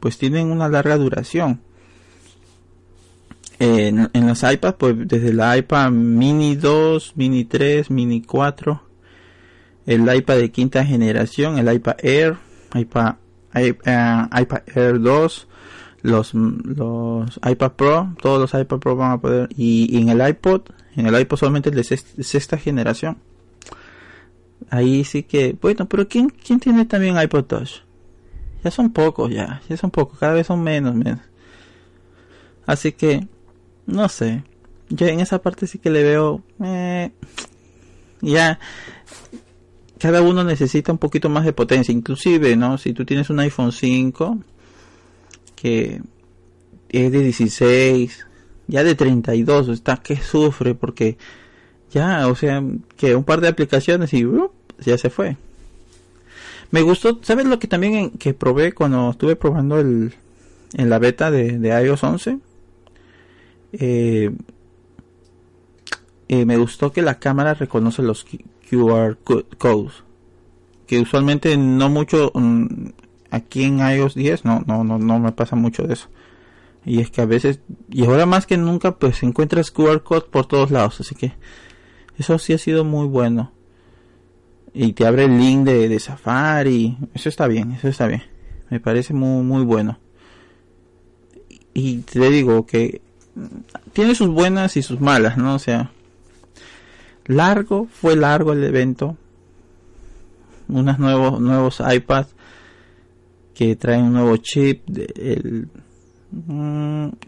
pues 0.00 0.18
tienen 0.18 0.50
una 0.50 0.68
larga 0.68 0.96
duración. 0.96 1.61
En, 3.59 4.11
en 4.12 4.27
los 4.27 4.42
iPads, 4.42 4.77
pues 4.77 4.94
desde 4.98 5.29
el 5.29 5.59
iPad 5.59 5.90
mini 5.90 6.57
2, 6.57 7.12
mini 7.16 7.44
3, 7.44 7.90
mini 7.90 8.20
4, 8.20 8.83
el 9.87 10.14
iPad 10.14 10.37
de 10.37 10.50
quinta 10.50 10.85
generación, 10.85 11.59
el 11.59 11.72
iPad 11.72 11.96
Air, 12.03 12.37
iPad 12.74 13.14
iPad 13.54 14.62
Air 14.74 15.00
2, 15.00 15.48
los, 16.02 16.34
los 16.34 17.40
iPad 17.48 17.72
Pro, 17.72 18.14
todos 18.20 18.40
los 18.40 18.60
iPad 18.60 18.78
Pro 18.78 18.96
van 18.96 19.12
a 19.12 19.20
poder, 19.20 19.48
y, 19.56 19.98
en 19.98 20.08
el 20.08 20.26
iPod, 20.26 20.62
en 20.96 21.06
el 21.06 21.18
iPod 21.20 21.38
solamente 21.38 21.70
el 21.70 21.76
de 21.76 21.84
sexta, 21.84 22.58
generación. 22.58 23.18
Ahí 24.70 25.04
sí 25.04 25.22
que, 25.22 25.56
bueno, 25.60 25.86
pero 25.88 26.08
¿quién, 26.08 26.28
quién 26.30 26.60
tiene 26.60 26.84
también 26.84 27.20
iPod 27.20 27.44
Touch? 27.44 27.70
Ya 28.62 28.70
son 28.70 28.92
pocos, 28.92 29.30
ya, 29.30 29.60
ya 29.68 29.76
son 29.76 29.90
pocos, 29.90 30.18
cada 30.18 30.32
vez 30.34 30.46
son 30.46 30.62
menos, 30.62 30.94
menos. 30.94 31.20
Así 32.66 32.92
que, 32.92 33.26
no 33.86 34.08
sé, 34.08 34.42
yo 34.88 35.06
en 35.06 35.20
esa 35.20 35.40
parte 35.40 35.66
sí 35.66 35.78
que 35.78 35.90
le 35.90 36.02
veo, 36.02 36.42
eh, 36.62 37.12
ya, 38.20 38.58
cada 40.04 40.20
uno 40.20 40.44
necesita 40.44 40.92
un 40.92 40.98
poquito 40.98 41.30
más 41.30 41.46
de 41.46 41.54
potencia. 41.54 41.90
Inclusive, 41.90 42.56
¿no? 42.56 42.76
Si 42.76 42.92
tú 42.92 43.06
tienes 43.06 43.30
un 43.30 43.40
iPhone 43.40 43.72
5 43.72 44.38
que 45.56 46.02
es 46.90 47.10
de 47.10 47.20
16, 47.20 48.26
ya 48.66 48.84
de 48.84 48.94
32, 48.96 49.70
está 49.70 49.96
que 49.96 50.16
sufre 50.18 50.74
porque 50.74 51.16
ya, 51.90 52.28
o 52.28 52.36
sea, 52.36 52.62
que 52.98 53.16
un 53.16 53.24
par 53.24 53.40
de 53.40 53.48
aplicaciones 53.48 54.12
y 54.12 54.26
uh, 54.26 54.50
ya 54.84 54.98
se 54.98 55.08
fue. 55.08 55.38
Me 56.70 56.82
gustó, 56.82 57.18
¿sabes 57.22 57.46
lo 57.46 57.58
que 57.58 57.66
también 57.66 58.10
que 58.10 58.34
probé 58.34 58.72
cuando 58.74 59.08
estuve 59.10 59.36
probando 59.36 59.80
el 59.80 60.12
en 60.74 60.90
la 60.90 60.98
beta 60.98 61.30
de, 61.30 61.82
iOS 61.82 62.04
11? 62.04 62.38
Eh, 63.72 64.30
eh, 66.28 66.44
me 66.44 66.58
gustó 66.58 66.92
que 66.92 67.00
la 67.00 67.18
cámara 67.18 67.54
reconoce 67.54 68.02
los 68.02 68.26
QR 68.68 69.16
codes 69.59 70.05
que 70.87 71.00
usualmente 71.00 71.57
no 71.57 71.88
mucho 71.88 72.31
mm, 72.35 72.88
aquí 73.31 73.64
en 73.64 73.79
iOS 73.79 74.14
10 74.14 74.44
no 74.44 74.62
no 74.66 74.85
no 74.85 74.98
no 74.98 75.18
me 75.18 75.33
pasa 75.33 75.57
mucho 75.57 75.85
de 75.85 75.94
eso 75.94 76.09
y 76.85 77.00
es 77.00 77.11
que 77.11 77.22
a 77.22 77.27
veces 77.27 77.61
y 77.90 78.05
ahora 78.05 78.27
más 78.27 78.46
que 78.46 78.57
nunca 78.57 78.98
pues 78.98 79.22
encuentras 79.22 79.70
QR 79.70 80.03
code 80.03 80.27
por 80.31 80.46
todos 80.46 80.70
lados 80.70 81.00
así 81.00 81.14
que 81.14 81.33
Eso 82.18 82.38
sí 82.38 82.53
ha 82.53 82.59
sido 82.59 82.85
muy 82.85 83.07
bueno. 83.07 83.53
Y 84.72 84.92
te 84.92 85.07
abre 85.07 85.24
el 85.24 85.38
link 85.38 85.64
de, 85.64 85.88
de 85.88 86.00
Safari. 86.00 86.96
Eso 87.14 87.29
está 87.29 87.46
bien, 87.46 87.72
eso 87.72 87.88
está 87.88 88.07
bien. 88.07 88.22
Me 88.70 88.81
parece 88.81 89.14
muy, 89.14 89.42
muy 89.44 89.64
bueno. 89.64 89.98
Y 91.72 91.98
te 91.98 92.31
digo 92.31 92.66
que 92.66 93.00
tiene 93.92 94.14
sus 94.14 94.29
buenas 94.29 94.77
y 94.77 94.83
sus 94.83 95.00
malas, 95.00 95.37
¿no? 95.37 95.55
O 95.55 95.59
sea, 95.59 95.90
largo, 97.26 97.87
fue 97.90 98.16
largo 98.16 98.52
el 98.52 98.64
evento. 98.64 99.16
Unos 100.68 100.98
nuevos, 100.98 101.40
nuevos 101.40 101.82
iPads 101.87 102.34
que 103.54 103.76
traen 103.76 104.04
un 104.04 104.12
nuevo 104.14 104.37
chip, 104.38 104.82
el 105.16 105.68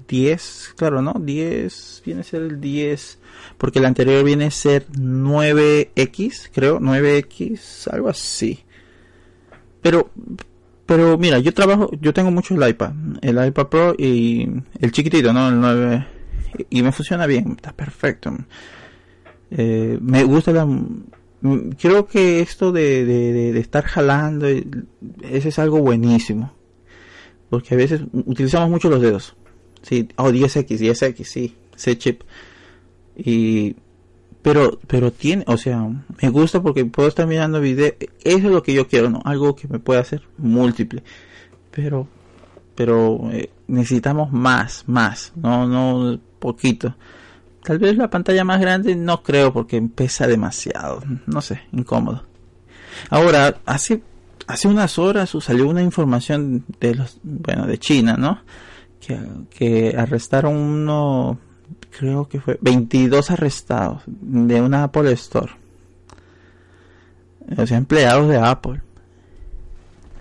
10, 0.08 0.68
mm, 0.72 0.76
claro, 0.76 1.00
¿no? 1.00 1.14
10, 1.14 2.02
viene 2.04 2.20
a 2.22 2.24
ser 2.24 2.42
el 2.42 2.60
10, 2.60 3.18
porque 3.56 3.78
el 3.78 3.84
anterior 3.84 4.24
viene 4.24 4.46
a 4.46 4.50
ser 4.50 4.86
9X, 4.88 6.50
creo, 6.52 6.80
9X, 6.80 7.88
algo 7.92 8.08
así. 8.08 8.60
Pero, 9.80 10.10
pero 10.84 11.16
mira, 11.16 11.38
yo 11.38 11.54
trabajo, 11.54 11.90
yo 12.00 12.12
tengo 12.12 12.32
mucho 12.32 12.54
el 12.54 12.68
iPad, 12.68 12.92
el 13.22 13.46
iPad 13.46 13.66
Pro 13.68 13.94
y 13.96 14.48
el 14.80 14.90
chiquitito, 14.90 15.32
¿no? 15.32 15.48
El 15.48 15.60
9, 15.60 16.06
y 16.70 16.82
me 16.82 16.90
funciona 16.90 17.26
bien, 17.26 17.52
está 17.56 17.72
perfecto. 17.72 18.36
Eh, 19.50 19.98
me 20.00 20.24
gusta 20.24 20.52
la, 20.52 20.66
creo 21.78 22.06
que 22.06 22.40
esto 22.40 22.72
de, 22.72 23.58
estar 23.58 23.84
jalando, 23.84 24.46
ese 24.48 25.48
es 25.48 25.58
algo 25.58 25.78
buenísimo. 25.80 26.52
Porque 27.50 27.74
a 27.74 27.76
veces 27.76 28.02
utilizamos 28.12 28.70
mucho 28.70 28.90
los 28.90 29.00
dedos. 29.00 29.36
Sí, 29.82 30.08
oh, 30.16 30.30
10X, 30.30 30.66
10X, 30.66 31.24
sí, 31.24 31.54
ese 31.76 31.96
chip. 31.96 32.22
Y, 33.16 33.76
pero, 34.42 34.78
pero 34.86 35.12
tiene, 35.12 35.44
o 35.46 35.56
sea, 35.56 35.88
me 36.22 36.28
gusta 36.28 36.60
porque 36.60 36.84
puedo 36.84 37.08
estar 37.08 37.26
mirando 37.26 37.60
video. 37.60 37.94
Eso 38.24 38.38
es 38.38 38.44
lo 38.44 38.62
que 38.62 38.74
yo 38.74 38.88
quiero, 38.88 39.10
¿no? 39.10 39.22
Algo 39.24 39.54
que 39.54 39.68
me 39.68 39.78
pueda 39.78 40.00
hacer 40.00 40.22
múltiple. 40.38 41.02
Pero, 41.70 42.08
pero 42.74 43.30
eh, 43.32 43.50
necesitamos 43.68 44.32
más, 44.32 44.84
más, 44.88 45.32
no, 45.36 45.66
no 45.68 46.18
poquito. 46.40 46.96
Tal 47.66 47.80
vez 47.80 47.96
la 47.96 48.08
pantalla 48.08 48.44
más 48.44 48.60
grande 48.60 48.94
no 48.94 49.24
creo 49.24 49.52
porque 49.52 49.82
pesa 49.82 50.28
demasiado. 50.28 51.02
No 51.26 51.40
sé, 51.40 51.62
incómodo. 51.72 52.22
Ahora, 53.10 53.56
hace, 53.66 54.02
hace 54.46 54.68
unas 54.68 55.00
horas 55.00 55.36
salió 55.40 55.68
una 55.68 55.82
información 55.82 56.64
de 56.78 56.94
los, 56.94 57.18
bueno, 57.24 57.66
de 57.66 57.76
China, 57.78 58.14
¿no? 58.16 58.40
Que, 59.50 59.96
arrestaron 59.98 60.54
uno, 60.54 61.40
creo 61.90 62.28
que 62.28 62.38
fue 62.38 62.56
22 62.60 63.32
arrestados 63.32 64.02
de 64.06 64.60
una 64.60 64.84
Apple 64.84 65.10
Store. 65.10 65.50
O 67.56 67.66
sea, 67.66 67.78
empleados 67.78 68.28
de 68.28 68.36
Apple. 68.36 68.80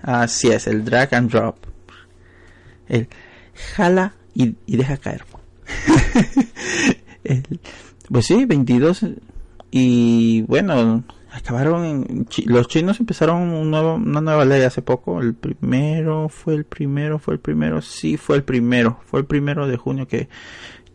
Así 0.01 0.47
es, 0.47 0.65
el 0.65 0.84
drag 0.84 1.13
and 1.13 1.29
drop. 1.29 1.58
El 2.88 3.08
jala 3.75 4.15
y 4.34 4.55
deja 4.65 4.97
caer. 4.97 5.23
pues 8.09 8.25
sí, 8.25 8.45
22. 8.45 9.05
Y 9.71 10.43
bueno, 10.43 11.03
acabaron. 11.31 12.27
los 12.45 12.67
chinos 12.67 12.99
empezaron 12.99 13.49
un 13.49 13.69
nuevo, 13.69 13.95
una 13.95 14.21
nueva 14.21 14.45
ley 14.45 14.61
hace 14.61 14.81
poco. 14.81 15.21
El 15.21 15.33
primero, 15.33 16.29
fue 16.29 16.55
el 16.55 16.65
primero, 16.65 17.19
fue 17.19 17.35
el 17.35 17.39
primero. 17.39 17.81
Sí, 17.81 18.17
fue 18.17 18.38
el 18.38 18.43
primero. 18.43 18.99
Fue 19.05 19.19
el 19.19 19.25
primero 19.25 19.67
de 19.67 19.77
junio 19.77 20.07
que, 20.07 20.29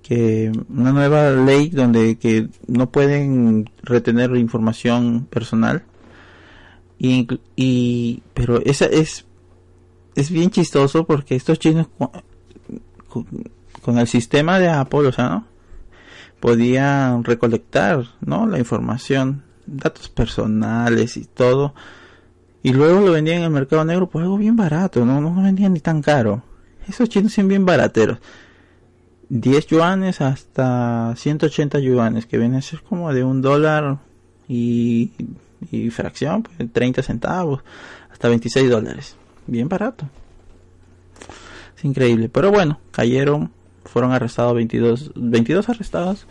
que 0.02 0.50
una 0.68 0.92
nueva 0.92 1.30
ley 1.30 1.68
donde 1.68 2.16
que 2.16 2.48
no 2.66 2.90
pueden 2.90 3.70
retener 3.82 4.34
información 4.36 5.26
personal. 5.28 5.84
Y, 6.98 7.26
y 7.56 8.22
pero 8.34 8.60
esa 8.64 8.84
es 8.86 9.26
es 10.14 10.30
bien 10.30 10.50
chistoso 10.50 11.06
porque 11.06 11.36
estos 11.36 11.58
chinos 11.58 11.86
con, 13.08 13.26
con 13.80 13.98
el 13.98 14.06
sistema 14.06 14.58
de 14.58 14.68
Apple, 14.68 15.08
o 15.08 15.12
sea, 15.12 15.28
¿no? 15.28 15.49
Podían 16.40 17.22
recolectar, 17.22 18.04
¿no? 18.20 18.46
La 18.46 18.58
información, 18.58 19.42
datos 19.66 20.08
personales 20.08 21.16
y 21.16 21.26
todo. 21.26 21.74
Y 22.62 22.72
luego 22.72 23.00
lo 23.00 23.12
vendían 23.12 23.38
en 23.38 23.44
el 23.44 23.50
mercado 23.50 23.84
negro 23.84 24.08
por 24.08 24.22
algo 24.22 24.36
bien 24.36 24.56
barato, 24.56 25.04
no, 25.04 25.20
no 25.20 25.42
vendían 25.42 25.72
ni 25.72 25.80
tan 25.80 26.02
caro. 26.02 26.42
Esos 26.88 27.08
chinos 27.08 27.32
son 27.32 27.48
bien 27.48 27.64
barateros. 27.64 28.18
10 29.28 29.66
yuanes 29.68 30.20
hasta 30.20 31.14
180 31.16 31.78
yuanes, 31.78 32.26
que 32.26 32.36
viene 32.36 32.58
a 32.58 32.62
ser 32.62 32.82
como 32.82 33.12
de 33.12 33.22
un 33.22 33.42
dólar 33.42 33.98
y, 34.48 35.12
y 35.70 35.90
fracción, 35.90 36.42
pues 36.42 36.72
30 36.72 37.02
centavos, 37.02 37.62
hasta 38.10 38.28
26 38.28 38.68
dólares. 38.68 39.16
Bien 39.46 39.68
barato. 39.68 40.06
Es 41.76 41.84
increíble. 41.84 42.28
Pero 42.28 42.50
bueno, 42.50 42.80
cayeron 42.90 43.52
fueron 43.84 44.12
arrestados 44.12 44.54
22, 44.54 45.12
22 45.14 45.68
arrestados. 45.68 46.26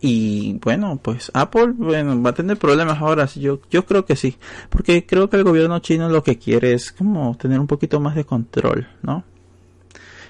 Y 0.00 0.58
bueno, 0.62 0.98
pues 1.02 1.30
Apple 1.34 1.72
bueno, 1.76 2.20
va 2.22 2.30
a 2.30 2.34
tener 2.34 2.58
problemas 2.58 3.00
ahora. 3.00 3.26
Yo, 3.26 3.60
yo 3.70 3.86
creo 3.86 4.04
que 4.04 4.16
sí. 4.16 4.36
Porque 4.68 5.06
creo 5.06 5.30
que 5.30 5.36
el 5.36 5.44
gobierno 5.44 5.78
chino 5.78 6.08
lo 6.08 6.22
que 6.22 6.38
quiere 6.38 6.74
es 6.74 6.92
como 6.92 7.36
tener 7.36 7.58
un 7.58 7.66
poquito 7.66 8.00
más 8.00 8.14
de 8.14 8.24
control, 8.24 8.86
¿no? 9.02 9.24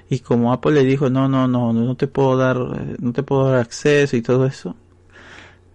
Y 0.09 0.21
como 0.21 0.53
Apple 0.53 0.73
le 0.73 0.85
dijo, 0.85 1.11
no, 1.11 1.29
no, 1.29 1.49
no, 1.49 1.73
no 1.73 1.97
te 1.97 2.07
puedo 2.07 2.37
dar, 2.37 2.57
no 3.01 3.13
te 3.13 3.23
puedo 3.23 3.49
dar 3.51 3.61
acceso 3.61 4.17
y 4.17 4.23
todo 4.23 4.47
eso. 4.47 4.77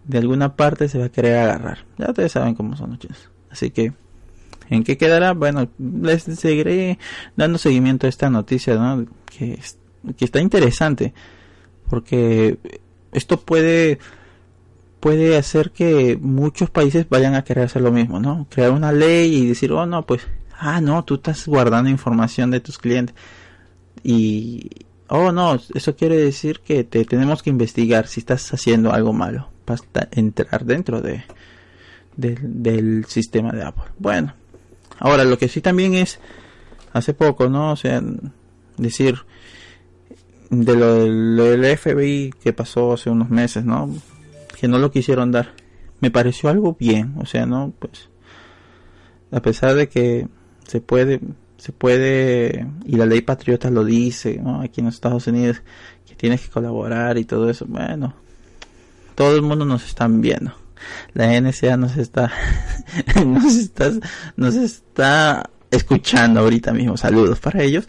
De 0.06 0.18
alguna 0.18 0.56
parte 0.56 0.88
se 0.88 1.00
va 1.00 1.06
a 1.06 1.10
querer 1.10 1.38
agarrar. 1.38 1.80
Ya 1.98 2.10
ustedes 2.10 2.32
saben 2.32 2.56
cómo 2.56 2.76
son 2.76 2.92
los 2.92 3.00
chinos. 3.00 3.30
Así 3.50 3.72
que, 3.72 3.94
¿en 4.70 4.84
qué 4.84 4.98
quedará? 4.98 5.34
Bueno, 5.34 5.68
les 5.78 6.24
seguiré 6.24 7.00
dando 7.36 7.58
seguimiento 7.58 8.06
a 8.06 8.10
esta 8.10 8.30
noticia, 8.30 8.76
¿no? 8.76 9.06
Que 9.26 9.60
que 10.18 10.26
está 10.26 10.40
interesante 10.40 11.14
porque 11.90 12.58
esto 13.12 13.40
puede 13.40 14.00
puede 15.00 15.38
hacer 15.38 15.72
que 15.72 16.18
muchos 16.22 16.70
países 16.70 17.08
vayan 17.10 17.36
a 17.36 17.44
querer 17.44 17.66
hacer 17.66 17.82
lo 17.82 17.92
mismo, 17.92 18.20
¿no? 18.20 18.48
Crear 18.50 18.72
una 18.72 18.92
ley 18.92 19.34
y 19.34 19.48
decir, 19.48 19.72
oh 19.72 19.86
no, 19.86 20.06
pues, 20.06 20.28
ah 20.58 20.82
no, 20.82 21.04
tú 21.06 21.16
estás 21.16 21.48
guardando 21.48 21.90
información 21.90 22.52
de 22.52 22.60
tus 22.60 22.78
clientes 22.78 23.16
y, 24.04 24.70
oh 25.08 25.32
no, 25.32 25.58
eso 25.74 25.96
quiere 25.96 26.18
decir 26.18 26.60
que 26.60 26.84
te 26.84 27.06
tenemos 27.06 27.44
que 27.44 27.50
investigar 27.50 28.08
si 28.08 28.20
estás 28.20 28.54
haciendo 28.54 28.92
algo 28.92 29.14
malo 29.14 29.50
para 29.66 30.10
entrar 30.12 30.66
dentro 30.66 31.02
de, 31.02 31.24
del 32.18 33.06
sistema 33.06 33.52
de 33.52 33.64
Apple. 33.64 33.86
Bueno, 33.98 34.34
ahora 34.98 35.24
lo 35.24 35.38
que 35.38 35.48
sí 35.48 35.62
también 35.62 35.96
es, 35.96 36.20
hace 36.92 37.14
poco, 37.14 37.48
¿no? 37.50 37.72
O 37.72 37.76
sea, 37.76 38.02
decir, 38.78 39.20
de 40.50 40.76
lo, 40.76 41.46
del 41.46 41.78
FBI 41.78 42.34
que 42.42 42.54
pasó 42.54 42.94
hace 42.94 43.10
unos 43.10 43.30
meses, 43.30 43.66
¿no? 43.66 43.90
Que 44.60 44.68
no 44.68 44.78
lo 44.78 44.92
quisieron 44.92 45.32
dar. 45.32 45.54
Me 46.00 46.12
pareció 46.12 46.50
algo 46.50 46.76
bien, 46.80 47.16
o 47.18 47.26
sea, 47.26 47.46
¿no? 47.46 47.74
Pues 47.78 48.10
a 49.32 49.42
pesar 49.42 49.76
de 49.76 49.90
que 49.90 50.28
se 50.68 50.82
puede 50.82 51.20
se 51.58 51.74
puede 51.74 52.68
y 52.86 52.96
la 52.96 53.06
ley 53.06 53.22
patriota 53.22 53.70
lo 53.70 53.84
dice, 53.84 54.40
¿no? 54.42 54.62
Aquí 54.62 54.80
en 54.80 54.86
los 54.86 54.96
Estados 54.96 55.28
Unidos 55.28 55.62
que 56.08 56.16
tienes 56.16 56.42
que 56.42 56.50
colaborar 56.50 57.18
y 57.18 57.26
todo 57.26 57.50
eso. 57.50 57.66
Bueno, 57.68 58.16
todo 59.16 59.36
el 59.36 59.42
mundo 59.42 59.66
nos 59.66 59.86
están 59.86 60.22
viendo. 60.22 60.54
La 61.14 61.40
NSA 61.40 61.76
nos 61.76 61.98
está 61.98 62.32
nos 63.26 63.56
está 63.56 63.92
nos 64.38 64.56
está 64.56 65.50
escuchando 65.70 66.40
ahorita 66.40 66.72
mismo. 66.72 66.96
Saludos 66.96 67.40
para 67.40 67.62
ellos 67.62 67.88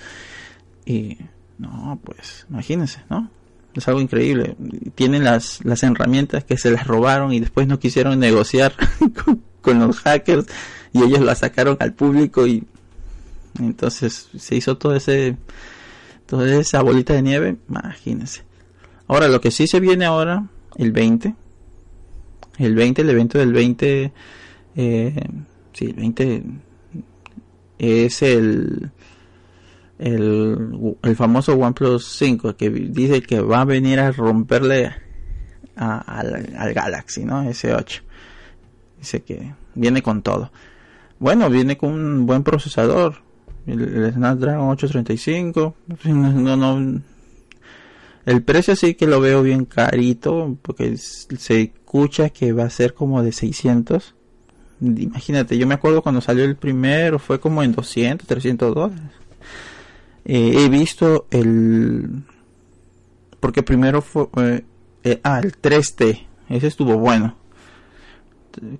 y 0.84 1.18
no, 1.60 2.00
pues 2.02 2.46
imagínense, 2.48 3.00
¿no? 3.10 3.30
Es 3.74 3.86
algo 3.86 4.00
increíble. 4.00 4.56
Tienen 4.94 5.24
las, 5.24 5.62
las 5.64 5.82
herramientas 5.82 6.42
que 6.42 6.56
se 6.56 6.70
las 6.70 6.86
robaron 6.86 7.32
y 7.32 7.40
después 7.40 7.68
no 7.68 7.78
quisieron 7.78 8.18
negociar 8.18 8.72
con, 9.60 9.78
los 9.78 10.00
hackers 10.00 10.46
y 10.92 11.02
ellos 11.02 11.20
la 11.20 11.34
sacaron 11.34 11.76
al 11.78 11.92
público 11.92 12.46
y 12.46 12.64
entonces 13.58 14.28
se 14.36 14.56
hizo 14.56 14.78
todo 14.78 14.96
ese 14.96 15.36
toda 16.26 16.52
esa 16.58 16.80
bolita 16.82 17.12
de 17.12 17.22
nieve, 17.22 17.56
imagínense. 17.68 18.42
Ahora 19.06 19.28
lo 19.28 19.40
que 19.40 19.50
sí 19.50 19.66
se 19.66 19.80
viene 19.80 20.06
ahora, 20.06 20.46
el 20.76 20.92
20, 20.92 21.34
el 22.58 22.74
20, 22.74 23.02
el 23.02 23.10
evento 23.10 23.38
del 23.38 23.52
20, 23.52 24.12
eh, 24.76 25.28
sí, 25.74 25.84
el 25.84 25.94
20 25.94 26.44
es 27.78 28.22
el 28.22 28.90
el, 30.00 30.96
el 31.02 31.16
famoso 31.16 31.54
OnePlus 31.54 32.06
5 32.06 32.56
que 32.56 32.70
dice 32.70 33.20
que 33.22 33.40
va 33.40 33.60
a 33.60 33.64
venir 33.66 34.00
a 34.00 34.10
romperle 34.12 34.92
al, 35.76 36.72
Galaxy, 36.74 37.24
¿no? 37.24 37.44
S8. 37.44 38.00
Dice 38.98 39.22
que 39.22 39.54
viene 39.74 40.02
con 40.02 40.22
todo. 40.22 40.50
Bueno, 41.18 41.50
viene 41.50 41.76
con 41.76 41.92
un 41.92 42.26
buen 42.26 42.42
procesador. 42.42 43.16
El, 43.66 44.12
Snapdragon 44.12 44.70
835. 44.70 45.74
No, 46.04 46.56
no, 46.56 47.02
El 48.24 48.42
precio 48.42 48.74
sí 48.76 48.94
que 48.94 49.06
lo 49.06 49.20
veo 49.20 49.42
bien 49.42 49.66
carito, 49.66 50.56
porque 50.62 50.96
se 50.96 51.60
escucha 51.60 52.30
que 52.30 52.52
va 52.52 52.64
a 52.64 52.70
ser 52.70 52.94
como 52.94 53.22
de 53.22 53.32
600. 53.32 54.14
Imagínate, 54.80 55.58
yo 55.58 55.66
me 55.66 55.74
acuerdo 55.74 56.00
cuando 56.00 56.22
salió 56.22 56.44
el 56.44 56.56
primero, 56.56 57.18
fue 57.18 57.38
como 57.38 57.62
en 57.62 57.72
200, 57.72 58.26
300 58.26 58.74
dólares. 58.74 59.02
Eh, 60.24 60.64
he 60.64 60.68
visto 60.68 61.26
el... 61.30 62.22
Porque 63.40 63.62
primero 63.62 64.02
fue... 64.02 64.28
Eh, 64.36 64.64
eh, 65.04 65.20
ah, 65.24 65.40
el 65.42 65.60
3T. 65.60 66.26
Ese 66.48 66.66
estuvo 66.66 66.98
bueno. 66.98 67.36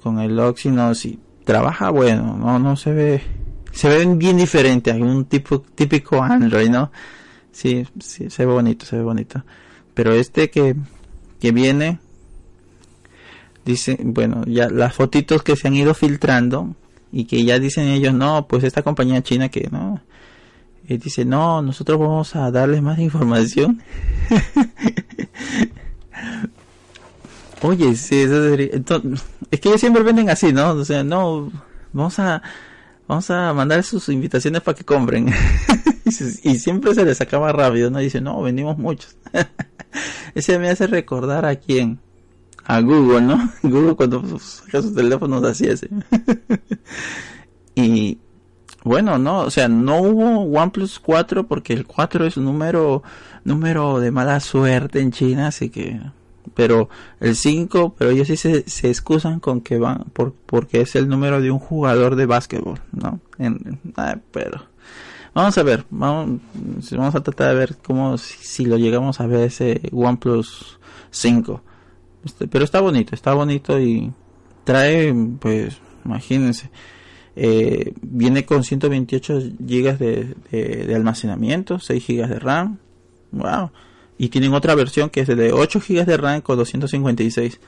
Con 0.03 0.19
el 0.19 0.39
Oxynos 0.39 1.05
y 1.07 1.19
trabaja 1.45 1.91
bueno. 1.91 2.37
No, 2.37 2.59
no 2.59 2.77
se 2.77 2.93
ve... 2.93 3.23
Se 3.73 3.89
ven 3.89 4.19
bien 4.19 4.37
diferente. 4.37 4.91
Hay 4.93 5.03
un 5.03 5.25
tipo 5.27 5.61
típico 5.61 6.23
Android, 6.23 6.69
¿no? 6.69 6.91
Sí, 7.53 7.87
sí, 8.01 8.31
se 8.31 8.47
ve 8.47 8.53
bonito, 8.53 8.85
se 8.85 8.97
ve 8.97 9.03
bonito. 9.03 9.45
Pero 9.95 10.13
este 10.13 10.51
que, 10.51 10.77
que 11.41 11.53
viene, 11.53 11.99
dice, 13.65 13.99
bueno, 14.03 14.45
ya 14.47 14.69
las 14.69 14.95
fotitos 14.95 15.43
que 15.43 15.57
se 15.57 15.69
han 15.69 15.75
ido 15.75 15.95
filtrando 15.95 16.75
y 17.13 17.25
que 17.25 17.45
ya 17.45 17.59
dicen 17.59 17.89
ellos, 17.89 18.15
no, 18.15 18.47
pues 18.47 18.65
esta 18.65 18.83
compañía 18.83 19.23
china 19.23 19.49
que 19.49 19.69
no, 19.71 20.01
y 20.95 20.99
dice, 20.99 21.25
no, 21.25 21.63
nosotros 21.63 22.01
vamos 22.01 22.35
a 22.35 22.51
darles 22.51 22.83
más 22.83 22.99
información. 22.99 23.81
Oye, 27.63 27.95
sí, 27.95 28.23
eso 28.23 28.43
sería, 28.43 28.71
entonces, 28.73 29.25
es 29.53 29.61
que 29.61 29.69
ellos 29.69 29.81
siempre 29.81 30.03
venden 30.03 30.31
así, 30.31 30.53
¿no? 30.53 30.71
O 30.71 30.85
sea, 30.85 31.05
no, 31.05 31.53
vamos 31.93 32.19
a, 32.19 32.43
vamos 33.07 33.31
a 33.31 33.53
mandar 33.53 33.85
sus 33.85 34.09
invitaciones 34.09 34.63
para 34.63 34.77
que 34.77 34.85
compren. 34.85 35.33
y 36.43 36.59
siempre 36.59 36.93
se 36.93 37.05
les 37.05 37.21
acaba 37.21 37.53
rápido, 37.53 37.89
¿no? 37.89 38.01
Dice, 38.01 38.21
no, 38.21 38.43
vendimos 38.43 38.77
muchos. 38.77 39.17
Ese 40.35 40.59
me 40.59 40.71
hace 40.71 40.89
recordar 40.89 41.47
a 41.47 41.55
quién. 41.55 42.01
A 42.65 42.81
Google, 42.81 43.21
¿no? 43.21 43.49
Google 43.63 43.95
cuando 43.95 44.41
saca 44.41 44.83
sus 44.83 44.95
teléfonos 44.95 45.45
así 45.45 45.67
ese. 45.67 45.89
y 47.77 48.19
bueno, 48.83 49.19
no, 49.19 49.41
o 49.41 49.51
sea, 49.51 49.69
no 49.69 50.01
hubo 50.01 50.43
OnePlus 50.59 51.01
4 51.01 51.47
porque 51.47 51.73
el 51.73 51.87
4 51.87 52.27
es 52.27 52.37
un 52.37 52.45
número, 52.47 53.03
número 53.45 54.01
de 54.01 54.11
mala 54.11 54.41
suerte 54.41 55.01
en 55.01 55.13
China, 55.13 55.49
así 55.49 55.71
que 55.71 56.01
pero 56.55 56.89
el 57.21 57.37
5, 57.37 57.95
pero 57.97 58.11
ellos 58.11 58.27
sí 58.27 58.37
se, 58.37 58.69
se 58.69 58.89
excusan 58.89 59.41
con 59.41 59.61
que 59.61 59.79
van 59.79 60.05
por, 60.13 60.33
porque 60.47 60.81
es 60.81 60.95
el 60.97 61.09
número 61.09 61.41
de 61.41 61.51
un 61.51 61.59
jugador 61.59 62.17
de 62.17 62.27
básquetbol, 62.27 62.81
¿no? 62.93 63.21
pero 64.31 64.65
vamos 65.35 65.57
a 65.57 65.63
ver, 65.63 65.85
vamos, 65.91 66.41
vamos 66.93 67.15
a 67.15 67.23
tratar 67.23 67.51
de 67.51 67.55
ver 67.55 67.77
cómo 67.83 68.19
si, 68.19 68.65
lo 68.65 68.77
llegamos 68.77 69.21
a 69.21 69.27
ver 69.27 69.45
ese 69.45 69.81
OnePlus 69.93 70.79
5. 71.11 71.63
Este, 72.25 72.49
pero 72.49 72.65
está 72.65 72.81
bonito, 72.81 73.15
está 73.15 73.33
bonito 73.33 73.81
y 73.81 74.13
trae, 74.65 75.15
pues, 75.39 75.79
imagínense, 76.05 76.71
eh, 77.43 77.95
viene 78.03 78.45
con 78.45 78.65
128 78.65 79.41
GB 79.59 79.99
de, 79.99 80.35
de, 80.51 80.85
de 80.87 80.95
almacenamiento, 80.95 81.79
6 81.79 82.07
GB 82.07 82.29
de 82.29 82.39
RAM. 82.39 82.79
Wow 83.33 83.71
y 84.21 84.29
tienen 84.29 84.53
otra 84.53 84.75
versión 84.75 85.09
que 85.09 85.21
es 85.21 85.29
de 85.29 85.51
8 85.51 85.81
GB 85.81 86.05
de 86.05 86.17
RAM 86.19 86.43
con 86.43 86.59
256. 86.59 87.59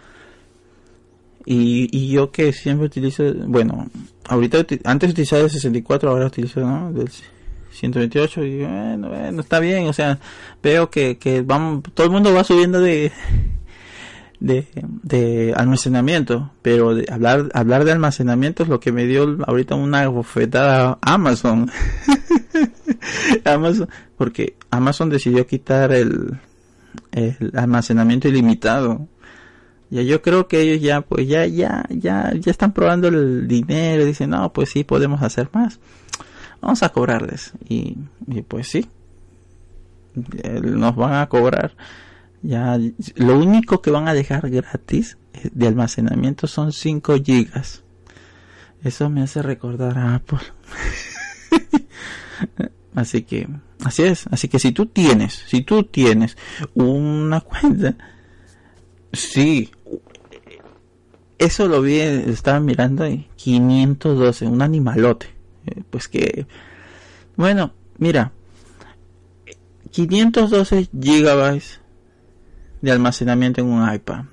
Y, 1.47 1.89
y 1.91 2.11
yo 2.11 2.31
que 2.31 2.53
siempre 2.53 2.85
utilizo, 2.85 3.25
bueno, 3.47 3.89
ahorita 4.29 4.67
antes 4.85 5.13
utilizaba 5.13 5.45
el 5.45 5.51
64, 5.51 6.11
ahora 6.11 6.27
utilizo 6.27 6.61
¿no? 6.61 6.93
del 6.93 7.09
128 7.71 8.45
y 8.45 8.59
bueno, 8.59 9.09
bueno, 9.09 9.41
está 9.41 9.61
bien, 9.61 9.89
o 9.89 9.95
sea, 9.95 10.19
veo 10.63 10.91
que, 10.91 11.17
que 11.17 11.43
todo 11.95 12.07
el 12.07 12.13
mundo 12.13 12.35
va 12.35 12.45
subiendo 12.45 12.81
de, 12.81 13.11
de, 14.43 15.55
almacenamiento, 15.57 16.51
pero 16.63 16.95
de 16.95 17.07
hablar, 17.11 17.49
hablar 17.55 17.85
de 17.85 17.93
almacenamiento 17.93 18.65
es 18.65 18.69
lo 18.69 18.81
que 18.81 18.93
me 18.93 19.07
dio 19.07 19.39
ahorita 19.47 19.75
una 19.75 20.09
bofetada 20.09 20.99
Amazon. 21.01 21.71
Amazon, 23.45 23.89
porque 24.17 24.57
Amazon 24.71 25.11
decidió 25.11 25.47
quitar 25.47 25.93
el, 25.93 26.39
el 27.13 27.53
almacenamiento 27.55 28.29
ilimitado. 28.29 29.07
Ya 29.91 30.03
yo 30.03 30.23
creo 30.23 30.49
que 30.49 30.63
ellos 30.63 30.81
ya, 30.81 31.03
pues 31.03 31.29
ya, 31.29 31.47
ya, 31.47 31.85
ya, 31.91 32.33
ya 32.35 32.51
están 32.51 32.73
probando 32.73 33.09
el 33.09 33.47
dinero. 33.47 34.05
Dicen, 34.05 34.31
no, 34.31 34.53
pues 34.53 34.71
sí, 34.71 34.85
podemos 34.85 35.23
hacer 35.23 35.51
más. 35.53 35.79
Vamos 36.61 36.83
a 36.83 36.89
cobrarles. 36.89 37.53
Y, 37.69 37.99
y 38.27 38.43
pues 38.43 38.69
sí, 38.69 38.89
nos 40.63 40.97
van 40.97 41.15
a 41.15 41.29
cobrar. 41.29 41.75
Ya, 42.43 42.79
lo 43.15 43.39
único 43.39 43.81
que 43.83 43.91
van 43.91 44.09
a 44.09 44.15
dejar 44.15 44.51
gratis 44.51 45.17
de 45.53 45.69
almacenamiento 45.69 46.47
son 46.47 46.73
5 46.73 47.15
gigas. 47.25 47.83
Eso 48.83 49.09
me 49.09 49.23
hace 49.23 49.43
recordar 49.43 49.97
a 49.97 50.17
Apple. 50.17 50.41
Así 52.95 53.23
que, 53.23 53.49
así 53.85 54.03
es. 54.03 54.27
Así 54.31 54.49
que 54.49 54.59
si 54.59 54.73
tú 54.73 54.87
tienes, 54.87 55.45
si 55.47 55.63
tú 55.63 55.85
tienes 55.85 56.37
una 56.75 57.41
cuenta, 57.41 57.97
sí, 59.13 59.71
eso 61.39 61.69
lo 61.69 61.81
vi, 61.81 62.01
estaba 62.01 62.61
mirando 62.61 63.05
ahí, 63.05 63.29
512, 63.37 64.47
un 64.47 64.61
animalote. 64.61 65.27
Eh, 65.67 65.83
pues 65.89 66.09
que, 66.09 66.47
bueno, 67.37 67.73
mira, 67.99 68.33
512 69.91 70.89
gigabytes 71.01 71.82
de 72.83 72.93
almacenamiento 72.93 73.61
en 73.63 73.69
un 73.69 73.93
iPad. 73.93 74.25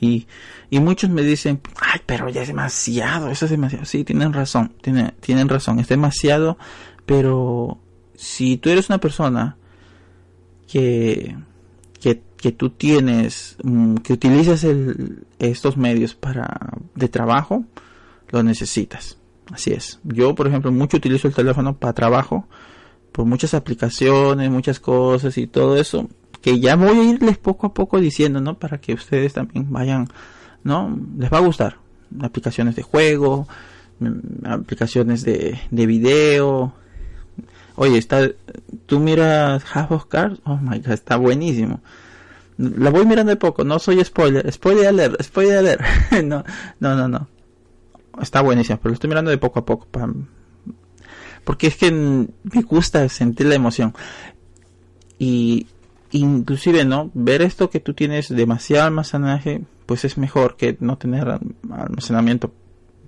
Y, 0.00 0.26
y 0.70 0.78
muchos 0.78 1.10
me 1.10 1.22
dicen, 1.22 1.60
ay, 1.80 2.00
pero 2.06 2.28
ya 2.28 2.42
es 2.42 2.48
demasiado, 2.48 3.28
eso 3.28 3.46
es 3.46 3.50
demasiado. 3.50 3.84
Sí, 3.84 4.04
tienen 4.04 4.32
razón, 4.32 4.72
tienen, 4.80 5.14
tienen 5.20 5.48
razón, 5.48 5.80
es 5.80 5.88
demasiado, 5.88 6.58
pero 7.06 7.78
si 8.14 8.58
tú 8.58 8.70
eres 8.70 8.88
una 8.88 8.98
persona 8.98 9.56
que, 10.68 11.36
que, 12.38 12.52
tú 12.52 12.70
tienes, 12.70 13.56
mm, 13.64 13.96
que 13.96 14.12
utilizas 14.12 14.64
estos 15.40 15.76
medios 15.76 16.14
para, 16.14 16.74
de 16.94 17.08
trabajo, 17.08 17.64
lo 18.30 18.42
necesitas. 18.42 19.18
Así 19.50 19.72
es. 19.72 19.98
Yo, 20.04 20.34
por 20.34 20.46
ejemplo, 20.46 20.70
mucho 20.70 20.96
utilizo 20.96 21.26
el 21.26 21.34
teléfono 21.34 21.76
para 21.76 21.92
trabajo, 21.92 22.46
por 23.10 23.24
muchas 23.24 23.54
aplicaciones, 23.54 24.50
muchas 24.50 24.78
cosas 24.78 25.38
y 25.38 25.46
todo 25.46 25.76
eso, 25.76 26.08
que 26.46 26.60
ya 26.60 26.76
voy 26.76 26.96
a 26.96 27.02
irles 27.02 27.38
poco 27.38 27.66
a 27.66 27.74
poco 27.74 27.98
diciendo, 27.98 28.40
¿no? 28.40 28.56
Para 28.56 28.78
que 28.78 28.94
ustedes 28.94 29.32
también 29.32 29.66
vayan, 29.72 30.06
¿no? 30.62 30.96
Les 31.18 31.28
va 31.28 31.38
a 31.38 31.40
gustar. 31.40 31.78
Aplicaciones 32.20 32.76
de 32.76 32.82
juego, 32.82 33.48
mm, 33.98 34.46
aplicaciones 34.46 35.24
de, 35.24 35.58
de 35.72 35.86
video, 35.86 36.72
Oye, 37.74 37.98
está, 37.98 38.30
tú 38.86 39.00
miras 39.00 39.64
Half 39.74 39.90
of 39.90 40.04
Cards, 40.06 40.40
oh 40.44 40.56
my 40.56 40.78
god, 40.78 40.92
está 40.92 41.16
buenísimo. 41.16 41.80
La 42.58 42.90
voy 42.90 43.04
mirando 43.06 43.30
de 43.30 43.36
poco, 43.36 43.64
no 43.64 43.80
soy 43.80 44.04
spoiler, 44.04 44.50
spoiler 44.52 44.86
alert, 44.86 45.20
spoiler 45.24 45.58
alert. 45.58 45.82
no, 46.24 46.44
no, 46.78 46.94
no, 46.94 47.08
no. 47.08 47.26
Está 48.22 48.40
buenísimo, 48.40 48.78
pero 48.78 48.90
lo 48.90 48.94
estoy 48.94 49.08
mirando 49.08 49.32
de 49.32 49.38
poco 49.38 49.58
a 49.58 49.66
poco. 49.66 49.88
porque 51.42 51.66
es 51.66 51.76
que 51.76 51.90
me 51.90 52.62
gusta 52.62 53.08
sentir 53.08 53.46
la 53.46 53.56
emoción. 53.56 53.92
Y 55.18 55.66
inclusive, 56.18 56.84
¿no? 56.84 57.10
Ver 57.14 57.42
esto 57.42 57.70
que 57.70 57.80
tú 57.80 57.94
tienes 57.94 58.28
demasiado 58.28 58.86
almacenaje, 58.86 59.62
pues 59.86 60.04
es 60.04 60.18
mejor 60.18 60.56
que 60.56 60.76
no 60.80 60.98
tener 60.98 61.38
almacenamiento 61.70 62.52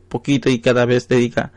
poquito 0.09 0.49
y 0.49 0.61
cada 0.61 0.85
vez 0.85 1.09
dedica 1.09 1.53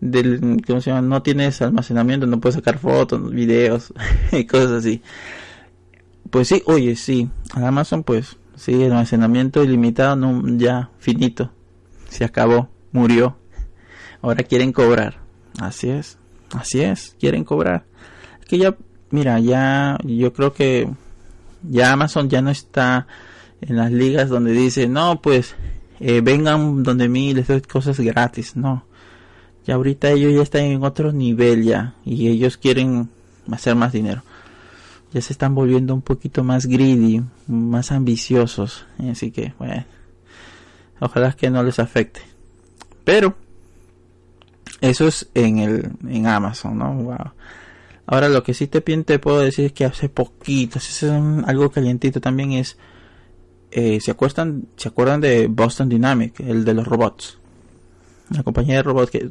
del, 0.00 0.62
¿cómo 0.66 0.80
se 0.80 0.90
llama? 0.90 1.02
No 1.02 1.22
tienes 1.22 1.62
almacenamiento, 1.62 2.26
no 2.26 2.40
puedes 2.40 2.56
sacar 2.56 2.78
fotos, 2.78 3.30
videos 3.30 3.92
y 4.32 4.44
cosas 4.44 4.72
así. 4.72 5.02
Pues 6.30 6.48
sí, 6.48 6.62
oye, 6.66 6.96
sí, 6.96 7.30
Amazon 7.52 8.02
pues 8.02 8.36
sí, 8.56 8.82
almacenamiento 8.84 9.64
ilimitado, 9.64 10.16
no, 10.16 10.42
ya, 10.58 10.90
finito, 10.98 11.52
se 12.08 12.24
acabó, 12.24 12.68
murió. 12.92 13.36
Ahora 14.20 14.42
quieren 14.42 14.72
cobrar. 14.72 15.20
Así 15.60 15.90
es, 15.90 16.18
así 16.52 16.80
es, 16.80 17.16
quieren 17.18 17.44
cobrar. 17.44 17.84
Que 18.48 18.58
ya, 18.58 18.76
mira, 19.14 19.38
ya, 19.40 19.96
yo 20.04 20.32
creo 20.32 20.52
que 20.52 20.88
ya 21.62 21.92
Amazon 21.92 22.28
ya 22.28 22.42
no 22.42 22.50
está 22.50 23.06
en 23.60 23.76
las 23.76 23.90
ligas 23.90 24.28
donde 24.28 24.52
dice, 24.52 24.88
no, 24.88 25.22
pues, 25.22 25.54
eh, 26.00 26.20
vengan 26.20 26.82
donde 26.82 27.08
mí 27.08 27.32
les 27.32 27.48
doy 27.48 27.62
cosas 27.62 27.98
gratis, 28.00 28.56
no 28.56 28.84
y 29.66 29.72
ahorita 29.72 30.10
ellos 30.10 30.34
ya 30.34 30.42
están 30.42 30.62
en 30.62 30.84
otro 30.84 31.12
nivel 31.12 31.64
ya 31.64 31.94
y 32.04 32.28
ellos 32.28 32.56
quieren 32.56 33.08
hacer 33.50 33.74
más 33.74 33.92
dinero. 33.92 34.22
Ya 35.12 35.22
se 35.22 35.32
están 35.32 35.54
volviendo 35.54 35.94
un 35.94 36.02
poquito 36.02 36.42
más 36.42 36.66
greedy, 36.66 37.22
más 37.46 37.92
ambiciosos. 37.92 38.84
Así 39.10 39.30
que, 39.30 39.54
bueno, 39.58 39.84
ojalá 41.00 41.32
que 41.32 41.50
no 41.50 41.62
les 41.62 41.78
afecte. 41.78 42.20
Pero 43.04 43.36
eso 44.80 45.06
es 45.06 45.28
en 45.34 45.58
el 45.58 45.92
en 46.08 46.26
Amazon, 46.26 46.78
¿no? 46.78 46.92
Wow. 46.94 47.32
Ahora 48.06 48.28
lo 48.28 48.42
que 48.42 48.54
sí 48.54 48.66
te, 48.66 48.80
te 48.80 49.18
puedo 49.18 49.40
decir 49.40 49.66
es 49.66 49.72
que 49.72 49.84
hace 49.84 50.08
poquito, 50.08 50.78
es 50.78 51.02
algo 51.02 51.70
calientito 51.70 52.20
también 52.20 52.52
es, 52.52 52.76
eh, 53.70 53.98
¿se, 54.00 54.10
acuerdan, 54.10 54.66
¿se 54.76 54.88
acuerdan 54.88 55.20
de 55.20 55.46
Boston 55.46 55.88
Dynamic, 55.88 56.40
el 56.40 56.64
de 56.64 56.74
los 56.74 56.86
robots? 56.86 57.38
La 58.30 58.42
compañía 58.42 58.76
de 58.76 58.82
robots 58.82 59.10
que... 59.10 59.30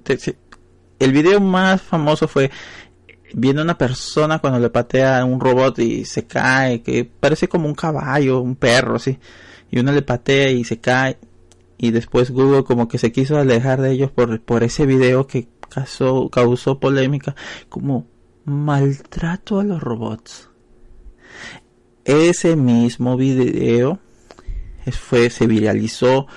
el 0.99 1.11
video 1.11 1.39
más 1.39 1.82
famoso 1.82 2.28
fue 2.28 2.49
viendo 3.34 3.61
a 3.61 3.65
una 3.65 3.78
persona 3.78 4.39
cuando 4.39 4.59
le 4.59 4.69
patea 4.69 5.19
a 5.19 5.26
un 5.26 5.39
robot 5.39 5.80
y 5.80 6.05
se 6.05 6.26
cae, 6.26 6.82
que 6.82 7.05
parece 7.05 7.47
como 7.47 7.67
un 7.67 7.76
caballo, 7.76 8.41
un 8.41 8.55
perro, 8.55 8.95
así. 8.95 9.17
Y 9.71 9.80
uno 9.80 9.91
le 9.91 10.03
patea 10.03 10.51
y 10.51 10.63
se 10.63 10.80
cae. 10.80 11.17
Y 11.78 11.91
después 11.91 12.32
Google 12.32 12.63
como 12.63 12.88
que 12.88 12.97
se 12.97 13.11
quiso 13.11 13.38
alejar 13.38 13.82
de 13.82 13.91
ellos 13.91 14.11
por, 14.11 14.39
por 14.41 14.63
ese 14.63 14.86
video 14.86 15.28
que 15.28 15.47
causó, 15.69 16.30
causó 16.30 16.80
polémica. 16.80 17.36
Como 17.69 18.05
maltrato 18.46 19.60
a 19.60 19.64
los 19.64 19.82
robots. 19.82 20.50
Ese 22.06 22.56
mismo 22.56 23.16
video 23.16 24.00
fue, 24.91 25.30
se 25.30 25.48
viralizó 25.48 26.28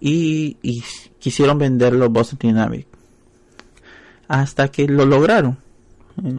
y, 0.00 0.56
y 0.62 0.82
quisieron 1.18 1.58
venderlo 1.58 2.10
Boston 2.10 2.38
Dynamics. 2.40 2.88
Hasta 4.28 4.68
que 4.68 4.88
lo 4.88 5.06
lograron. 5.06 5.58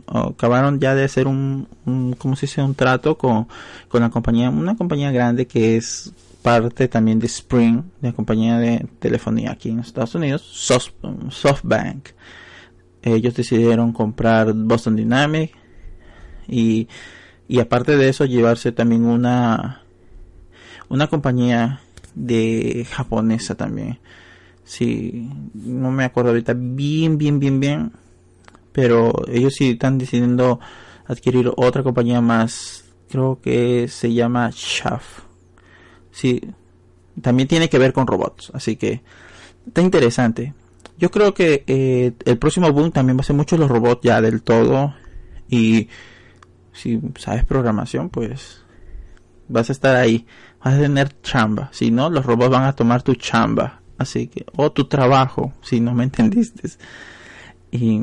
Acabaron 0.08 0.80
ya 0.80 0.94
de 0.94 1.06
hacer 1.06 1.28
un, 1.28 1.68
un 1.86 2.14
¿cómo 2.14 2.36
se 2.36 2.46
dice? 2.46 2.62
Un 2.62 2.76
trato 2.76 3.18
con, 3.18 3.48
con 3.88 4.02
la 4.02 4.10
compañía, 4.10 4.50
una 4.50 4.76
compañía 4.76 5.12
grande 5.12 5.48
que 5.48 5.78
es 5.78 6.14
parte 6.42 6.88
también 6.88 7.20
de 7.20 7.28
Spring, 7.28 7.82
la 8.02 8.12
compañía 8.12 8.60
de 8.60 8.86
telefonía 9.00 9.52
aquí 9.52 9.70
en 9.70 9.80
Estados 9.80 10.14
Unidos, 10.14 10.42
SoftBank 10.42 12.10
ellos 13.04 13.36
decidieron 13.36 13.92
comprar 13.92 14.54
Boston 14.54 14.96
Dynamics 14.96 15.54
y, 16.48 16.88
y 17.48 17.60
aparte 17.60 17.98
de 17.98 18.10
eso 18.10 18.26
llevarse 18.26 18.72
también 18.72 19.06
una 19.06 19.82
una 20.90 21.08
compañía 21.08 21.82
de 22.16 22.86
japonesa 22.90 23.56
también. 23.56 24.00
Sí 24.64 25.30
no 25.54 25.92
me 25.92 26.06
acuerdo 26.06 26.30
ahorita 26.30 26.54
bien 26.56 27.18
bien 27.18 27.40
bien 27.40 27.60
bien 27.60 27.92
pero 28.72 29.14
ellos 29.28 29.54
sí 29.56 29.72
están 29.72 29.98
decidiendo 29.98 30.60
adquirir 31.06 31.52
otra 31.58 31.84
compañía 31.84 32.22
más 32.22 32.86
creo 33.10 33.40
que 33.42 33.88
se 33.90 34.14
llama 34.14 34.50
Shaf 34.54 35.24
sí 36.12 36.42
también 37.22 37.48
tiene 37.48 37.70
que 37.70 37.78
ver 37.78 37.92
con 37.94 38.08
robots 38.08 38.52
así 38.54 38.78
que 38.78 39.02
está 39.68 39.82
interesante 39.82 40.54
yo 40.98 41.12
creo 41.12 41.34
que 41.34 41.64
eh, 41.68 42.14
el 42.26 42.38
próximo 42.38 42.72
boom 42.72 42.92
también 42.92 43.18
va 43.18 43.22
a 43.22 43.26
ser 43.26 43.36
mucho 43.36 43.58
los 43.58 43.70
robots 43.70 44.02
ya 44.04 44.22
del 44.22 44.42
todo. 44.42 44.94
Y 45.50 45.90
si 46.72 47.00
sabes 47.18 47.46
programación, 47.46 48.10
pues 48.10 48.64
vas 49.48 49.70
a 49.70 49.74
estar 49.74 49.96
ahí. 49.96 50.26
Vas 50.64 50.76
a 50.76 50.80
tener 50.80 51.22
chamba. 51.22 51.70
Si 51.72 51.92
no, 51.92 52.10
los 52.10 52.26
robots 52.26 52.52
van 52.52 52.64
a 52.64 52.74
tomar 52.74 53.04
tu 53.04 53.16
chamba. 53.16 53.82
Así 53.98 54.28
que, 54.28 54.46
o 54.56 54.72
tu 54.72 54.86
trabajo, 54.86 55.54
si 55.62 55.80
no 55.80 55.94
me 55.94 56.04
entendiste. 56.06 56.70
Y, 57.72 58.02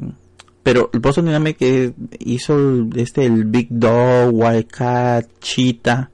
pero 0.63 0.91
el 0.93 1.01
Boston 1.01 1.27
Dynamics 1.27 1.95
hizo 2.19 2.59
el, 2.59 2.91
este, 2.97 3.25
el 3.25 3.45
Big 3.45 3.69
Dog, 3.71 4.33
Wildcat, 4.33 5.27
Cheetah. 5.41 6.11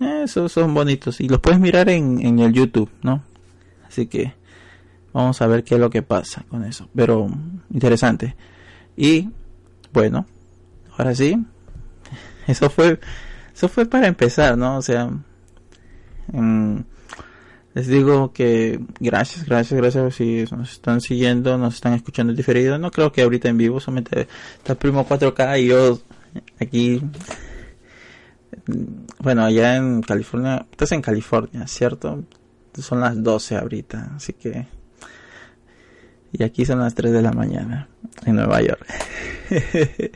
Esos 0.00 0.50
son 0.50 0.72
bonitos. 0.72 1.20
Y 1.20 1.28
los 1.28 1.40
puedes 1.40 1.60
mirar 1.60 1.90
en, 1.90 2.24
en 2.24 2.38
el 2.38 2.52
YouTube, 2.52 2.90
¿no? 3.02 3.22
Así 3.86 4.06
que 4.06 4.32
Vamos 5.12 5.40
a 5.42 5.46
ver 5.46 5.64
qué 5.64 5.74
es 5.74 5.80
lo 5.80 5.90
que 5.90 6.02
pasa 6.02 6.44
con 6.48 6.64
eso. 6.64 6.88
Pero 6.94 7.28
interesante. 7.70 8.36
Y 8.96 9.28
bueno, 9.92 10.26
ahora 10.96 11.14
sí. 11.14 11.36
Eso 12.46 12.68
fue 12.70 12.98
eso 13.60 13.68
fue 13.68 13.84
para 13.84 14.06
empezar, 14.06 14.56
¿no? 14.56 14.78
O 14.78 14.82
sea, 14.82 15.10
les 17.74 17.86
digo 17.88 18.32
que 18.32 18.80
gracias, 19.00 19.44
gracias, 19.44 19.78
gracias 19.78 20.14
si 20.14 20.44
nos 20.50 20.72
están 20.72 21.02
siguiendo, 21.02 21.58
nos 21.58 21.74
están 21.74 21.92
escuchando 21.92 22.32
diferido. 22.32 22.78
No 22.78 22.90
creo 22.90 23.12
que 23.12 23.20
ahorita 23.20 23.50
en 23.50 23.58
vivo, 23.58 23.78
solamente 23.78 24.28
está 24.56 24.74
primo 24.76 25.06
4K 25.06 25.60
y 25.60 25.66
yo 25.66 26.00
aquí. 26.58 27.02
Bueno, 29.18 29.44
allá 29.44 29.76
en 29.76 30.00
California, 30.00 30.66
estás 30.70 30.92
en 30.92 31.02
California, 31.02 31.66
¿cierto? 31.66 32.24
Son 32.72 33.00
las 33.00 33.22
12 33.22 33.58
ahorita, 33.58 34.12
así 34.16 34.32
que 34.32 34.66
y 36.32 36.42
aquí 36.42 36.64
son 36.64 36.80
las 36.80 36.94
3 36.94 37.12
de 37.12 37.22
la 37.22 37.32
mañana 37.32 37.88
en 38.24 38.36
Nueva 38.36 38.60
York. 38.62 38.86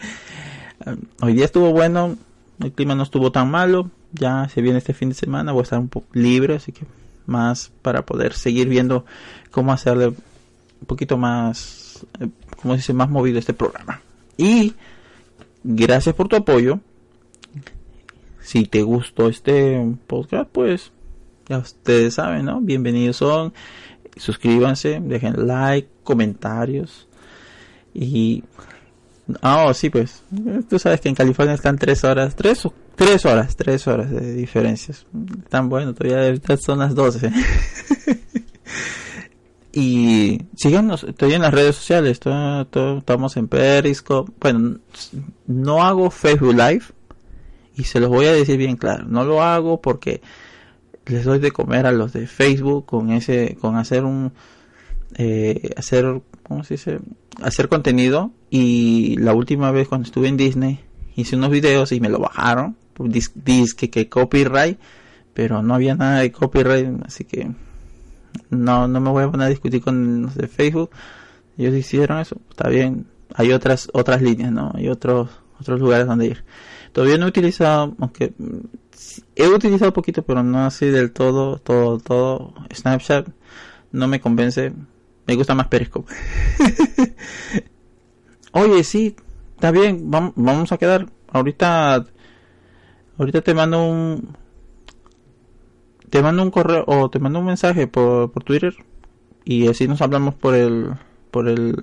Hoy 1.21 1.35
día 1.35 1.45
estuvo 1.45 1.73
bueno, 1.73 2.17
el 2.61 2.73
clima 2.73 2.95
no 2.95 3.03
estuvo 3.03 3.33
tan 3.33 3.51
malo. 3.51 3.91
Ya 4.13 4.49
se 4.49 4.63
viene 4.63 4.79
este 4.79 4.95
fin 4.95 5.09
de 5.09 5.15
semana, 5.15 5.53
voy 5.53 5.61
a 5.61 5.65
estar 5.65 5.79
un 5.79 5.89
poco 5.89 6.07
libre, 6.13 6.55
así 6.55 6.73
que 6.73 6.87
más 7.27 7.73
para 7.83 8.07
poder 8.07 8.35
seguir 8.35 8.69
viendo 8.69 9.05
cómo 9.51 9.73
hacerle 9.73 10.09
un 10.09 10.87
poquito 10.87 11.17
más, 11.17 12.07
eh, 12.21 12.29
como 12.61 12.79
se 12.79 12.93
más 12.93 13.11
movido 13.11 13.39
este 13.39 13.55
programa. 13.55 14.01
Y 14.37 14.75
gracias 15.65 16.15
por 16.15 16.29
tu 16.29 16.37
apoyo. 16.37 16.79
Si 18.41 18.67
te 18.67 18.83
gustó 18.83 19.29
este 19.29 19.81
podcast, 20.07 20.51
pues 20.51 20.93
ya 21.49 21.59
ustedes 21.59 22.15
saben, 22.15 22.45
¿no? 22.45 22.61
Bienvenidos 22.61 23.17
son 23.17 23.53
suscríbanse, 24.17 25.01
dejen 25.01 25.47
like, 25.47 25.89
comentarios. 26.05 27.09
Y 27.93 28.45
ah 29.41 29.67
oh, 29.67 29.75
sí 29.75 29.91
pues 29.91 30.23
tú 30.69 30.79
sabes 30.79 31.01
que 31.01 31.09
en 31.09 31.15
California 31.15 31.55
están 31.55 31.79
tres 31.79 32.05
horas 32.05 32.37
tres 32.37 32.63
tres 32.95 33.25
horas 33.25 33.57
tres 33.57 33.87
horas 33.87 34.11
de 34.11 34.35
diferencias. 34.35 35.07
Tan 35.49 35.69
bueno 35.69 35.95
todavía 35.95 36.39
son 36.59 36.81
las 36.81 36.95
12 36.95 37.33
y 39.73 40.43
síganos 40.57 41.05
estoy 41.05 41.33
en 41.33 41.43
las 41.43 41.55
redes 41.55 41.77
sociales 41.77 42.21
estamos 42.21 43.37
en 43.37 43.49
Periscope. 43.49 44.33
Bueno 44.41 44.79
no 45.47 45.83
hago 45.83 46.11
Facebook 46.11 46.55
Live 46.55 46.85
y 47.77 47.85
se 47.85 48.01
los 48.01 48.11
voy 48.11 48.27
a 48.27 48.33
decir 48.33 48.57
bien 48.57 48.77
claro 48.77 49.05
no 49.09 49.25
lo 49.25 49.43
hago 49.43 49.81
porque 49.81 50.21
les 51.07 51.25
doy 51.25 51.39
de 51.39 51.51
comer 51.51 51.87
a 51.87 51.93
los 51.93 52.13
de 52.13 52.27
Facebook 52.27 52.87
con 52.87 53.11
ese 53.11 53.57
con 53.61 53.77
hacer 53.77 54.05
un 54.05 54.33
eh, 55.17 55.71
hacer 55.77 56.23
cómo 56.43 56.65
se 56.65 56.75
dice 56.75 56.99
hacer 57.43 57.69
contenido. 57.69 58.33
Y 58.51 59.17
la 59.19 59.35
última 59.35 59.71
vez 59.71 59.89
cuando 59.89 60.07
estuve 60.07 60.29
en 60.29 60.37
Disney 60.37 60.81
hice 61.17 61.37
unos 61.37 61.51
videos 61.51 61.93
y 61.93 62.01
me 62.01 62.09
lo 62.09 62.19
bajaron. 62.19 62.77
Dice 62.99 63.91
que, 63.91 64.09
copyright 64.09 64.79
pero 65.33 65.63
no 65.63 65.75
había 65.75 65.97
nada 65.97 66.21
de 66.21 66.31
copyright 66.31 66.89
así 67.05 67.25
que 67.25 67.51
no 68.51 68.87
no 68.87 69.01
me 69.01 69.11
voy 69.11 69.25
a 69.25 69.31
poner 69.33 69.49
a 69.49 69.51
discutir 69.51 69.83
con 69.83 70.23
los 70.23 70.37
de 70.37 70.47
Facebook. 70.47 70.91
Ellos 71.59 71.75
hicieron 71.75 72.21
eso 72.21 72.37
está 72.51 72.69
bien. 72.69 73.07
Hay 73.35 73.53
otras 73.53 73.89
otras 73.93 74.23
líneas 74.23 74.53
no 74.53 74.71
hay 74.75 74.89
otros 74.89 75.31
otros 75.61 75.81
lugares 75.81 76.07
donde 76.07 76.27
ir. 76.27 76.45
Todavía 76.93 77.19
no 77.19 77.27
he 77.27 77.29
utilizado 77.31 77.97
aunque 77.99 78.33
he 79.37 79.49
utilizado 79.49 79.93
poquito, 79.93 80.23
pero 80.23 80.43
no 80.43 80.65
así 80.65 80.87
del 80.87 81.13
todo, 81.13 81.59
todo, 81.59 81.99
todo. 81.99 82.55
Snapchat. 82.73 83.29
No 83.93 84.09
me 84.09 84.21
convence. 84.21 84.73
Me 85.27 85.37
gusta 85.37 85.55
más 85.55 85.69
Periscope. 85.69 86.13
Oye, 88.53 88.85
sí, 88.85 89.17
está 89.55 89.71
bien, 89.71 90.11
vamos 90.11 90.73
a 90.73 90.79
quedar. 90.79 91.07
Ahorita, 91.29 92.05
ahorita 93.19 93.41
te 93.41 93.55
mando 93.55 93.85
un, 93.85 94.37
te 96.11 96.23
mando 96.23 96.43
un 96.43 96.51
correo 96.51 96.85
o 96.87 97.11
te 97.11 97.19
mando 97.19 97.41
un 97.41 97.47
mensaje 97.47 97.87
por, 97.87 98.31
por 98.31 98.45
Twitter 98.45 98.75
y 99.45 99.67
así 99.69 99.89
nos 99.89 100.01
hablamos 100.01 100.35
por 100.35 100.55
el, 100.55 100.93
por 101.31 101.49
el 101.49 101.83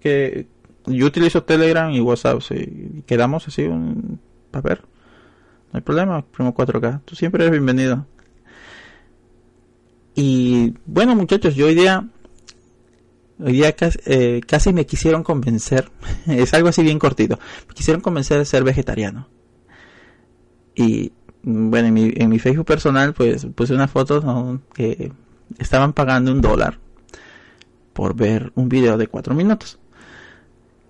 que 0.00 0.48
yo 0.86 1.06
utilizo 1.06 1.44
Telegram 1.44 1.90
y 1.90 2.00
WhatsApp, 2.00 2.40
si 2.40 3.02
quedamos 3.06 3.46
así 3.46 3.62
un, 3.62 4.20
ver. 4.62 4.82
No 5.72 5.78
hay 5.78 5.80
problema, 5.82 6.22
primo 6.22 6.54
4K. 6.54 7.02
Tú 7.04 7.14
siempre 7.14 7.44
eres 7.44 7.52
bienvenido. 7.52 8.06
Y 10.14 10.74
bueno, 10.86 11.14
muchachos, 11.14 11.54
yo 11.54 11.66
hoy 11.66 11.74
día. 11.74 12.08
Hoy 13.42 13.52
día 13.52 13.72
casi, 13.72 13.98
eh, 14.06 14.40
casi 14.46 14.72
me 14.72 14.86
quisieron 14.86 15.22
convencer. 15.22 15.90
es 16.26 16.52
algo 16.54 16.68
así 16.68 16.82
bien 16.82 16.98
cortito. 16.98 17.38
Me 17.68 17.74
quisieron 17.74 18.00
convencer 18.00 18.38
de 18.38 18.44
ser 18.44 18.64
vegetariano. 18.64 19.28
Y 20.74 21.12
bueno, 21.42 21.88
en 21.88 21.94
mi, 21.94 22.12
en 22.14 22.28
mi 22.28 22.38
Facebook 22.38 22.66
personal, 22.66 23.14
pues 23.14 23.46
puse 23.54 23.74
una 23.74 23.88
foto 23.88 24.60
que 24.74 25.12
estaban 25.58 25.92
pagando 25.92 26.32
un 26.32 26.40
dólar 26.40 26.78
por 27.92 28.14
ver 28.14 28.52
un 28.54 28.68
video 28.68 28.96
de 28.96 29.06
cuatro 29.06 29.34
minutos. 29.34 29.78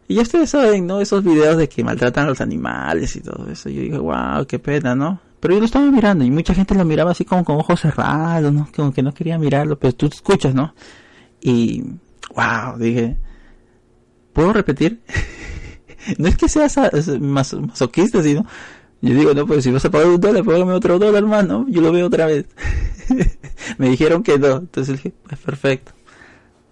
Y 0.09 0.17
ya 0.17 0.23
ustedes 0.23 0.51
saben, 0.51 0.87
¿no? 0.87 1.01
Esos 1.01 1.23
videos 1.23 1.57
de 1.57 1.69
que 1.69 1.85
maltratan 1.85 2.25
a 2.25 2.29
los 2.31 2.41
animales 2.41 3.15
y 3.15 3.21
todo 3.21 3.49
eso. 3.49 3.69
Yo 3.69 3.81
digo, 3.81 4.03
wow, 4.03 4.45
qué 4.47 4.59
pena, 4.59 4.97
¿no? 4.97 5.21
Pero 5.39 5.55
yo 5.55 5.61
lo 5.61 5.67
estaba 5.67 5.89
mirando 5.91 6.25
y 6.25 6.31
mucha 6.31 6.53
gente 6.53 6.75
lo 6.75 6.85
miraba 6.85 7.13
así 7.13 7.25
como 7.25 7.45
con 7.45 7.57
ojos 7.57 7.81
cerrados, 7.81 8.53
¿no? 8.53 8.69
Como 8.75 8.93
que 8.93 9.03
no 9.03 9.15
quería 9.15 9.39
mirarlo, 9.39 9.79
pero 9.79 9.95
tú 9.95 10.07
escuchas, 10.07 10.55
¿no? 10.55 10.75
Y, 11.41 11.85
wow, 12.35 12.79
dije, 12.79 13.17
¿puedo 14.33 14.53
repetir? 14.53 15.01
no 16.19 16.29
es 16.29 16.37
que 16.37 16.49
seas 16.49 16.77
masoquista, 17.21 18.23
sino 18.23 18.47
yo 19.03 19.15
digo, 19.15 19.33
no, 19.33 19.47
pues 19.47 19.65
si 19.65 19.71
vas 19.71 19.85
a 19.85 19.91
pagar 19.91 20.09
un 20.09 20.21
dólar, 20.21 20.45
págame 20.45 20.73
otro 20.73 20.99
dólar 20.99 21.23
hermano 21.23 21.65
Yo 21.69 21.81
lo 21.81 21.91
veo 21.91 22.07
otra 22.07 22.27
vez. 22.27 22.45
me 23.79 23.89
dijeron 23.89 24.23
que 24.23 24.39
no. 24.39 24.59
Entonces 24.59 24.97
dije, 24.97 25.15
pues 25.27 25.41
perfecto. 25.41 25.93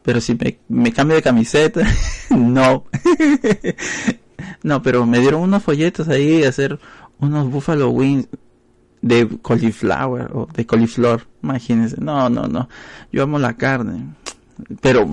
Pero 0.02 0.20
si 0.20 0.38
me, 0.68 0.92
cambio 0.92 1.16
de 1.16 1.22
camiseta, 1.22 1.86
no. 2.30 2.84
no, 4.62 4.82
pero 4.82 5.06
me 5.06 5.20
dieron 5.20 5.40
unos 5.40 5.62
folletos 5.62 6.08
ahí 6.08 6.44
hacer 6.44 6.78
unos 7.18 7.50
Buffalo 7.50 7.90
Wings 7.90 8.28
de 9.00 9.28
cauliflower 9.42 10.30
o 10.32 10.48
de 10.52 10.66
coliflor. 10.66 11.26
Imagínense. 11.42 11.96
No, 11.98 12.28
no, 12.28 12.46
no. 12.46 12.68
Yo 13.10 13.22
amo 13.22 13.38
la 13.38 13.56
carne. 13.56 14.14
Pero, 14.80 15.08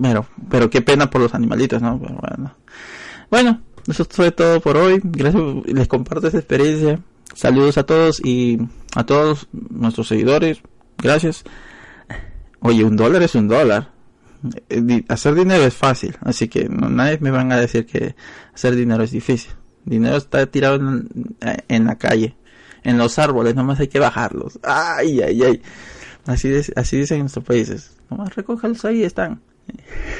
pero, 0.00 0.26
pero 0.50 0.70
qué 0.70 0.82
pena 0.82 1.10
por 1.10 1.20
los 1.20 1.34
animalitos, 1.34 1.82
¿no? 1.82 1.98
Bueno. 1.98 2.54
Bueno, 3.30 3.60
eso 3.88 4.06
fue 4.08 4.30
todo 4.30 4.60
por 4.60 4.76
hoy. 4.76 5.00
Gracias, 5.02 5.42
les 5.66 5.88
comparto 5.88 6.26
esta 6.26 6.38
experiencia. 6.38 7.00
Saludos 7.34 7.76
a 7.78 7.84
todos 7.84 8.20
y 8.24 8.58
a 8.94 9.04
todos 9.04 9.48
nuestros 9.52 10.08
seguidores. 10.08 10.60
Gracias. 10.98 11.44
Oye, 12.60 12.84
un 12.84 12.96
dólar 12.96 13.22
es 13.22 13.34
un 13.34 13.48
dólar. 13.48 13.90
Eh, 14.68 15.04
hacer 15.08 15.34
dinero 15.34 15.64
es 15.64 15.74
fácil, 15.74 16.16
así 16.20 16.48
que 16.48 16.68
no, 16.68 16.88
nadie 16.88 17.18
me 17.20 17.30
van 17.30 17.50
a 17.52 17.56
decir 17.56 17.86
que 17.86 18.14
hacer 18.54 18.74
dinero 18.74 19.02
es 19.02 19.10
difícil. 19.10 19.52
Dinero 19.84 20.16
está 20.16 20.44
tirado 20.46 20.76
en, 20.76 21.84
la 21.84 21.96
calle, 21.96 22.36
en 22.82 22.98
los 22.98 23.18
árboles, 23.18 23.54
nomás 23.54 23.78
hay 23.78 23.88
que 23.88 24.00
bajarlos. 24.00 24.58
Ay, 24.62 25.20
ay, 25.20 25.42
ay. 25.42 25.62
Así, 26.26 26.52
así 26.74 26.96
dicen 26.96 27.18
en 27.18 27.22
nuestros 27.22 27.44
países. 27.44 27.95
Nomás 28.10 28.34
recójalos 28.34 28.84
ahí, 28.84 29.02
están. 29.02 29.40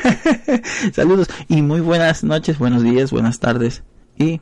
Saludos 0.93 1.29
y 1.49 1.63
muy 1.63 1.81
buenas 1.81 2.25
noches, 2.25 2.59
buenos 2.59 2.83
días, 2.83 3.13
buenas 3.13 3.39
tardes 3.39 3.83
y 4.19 4.41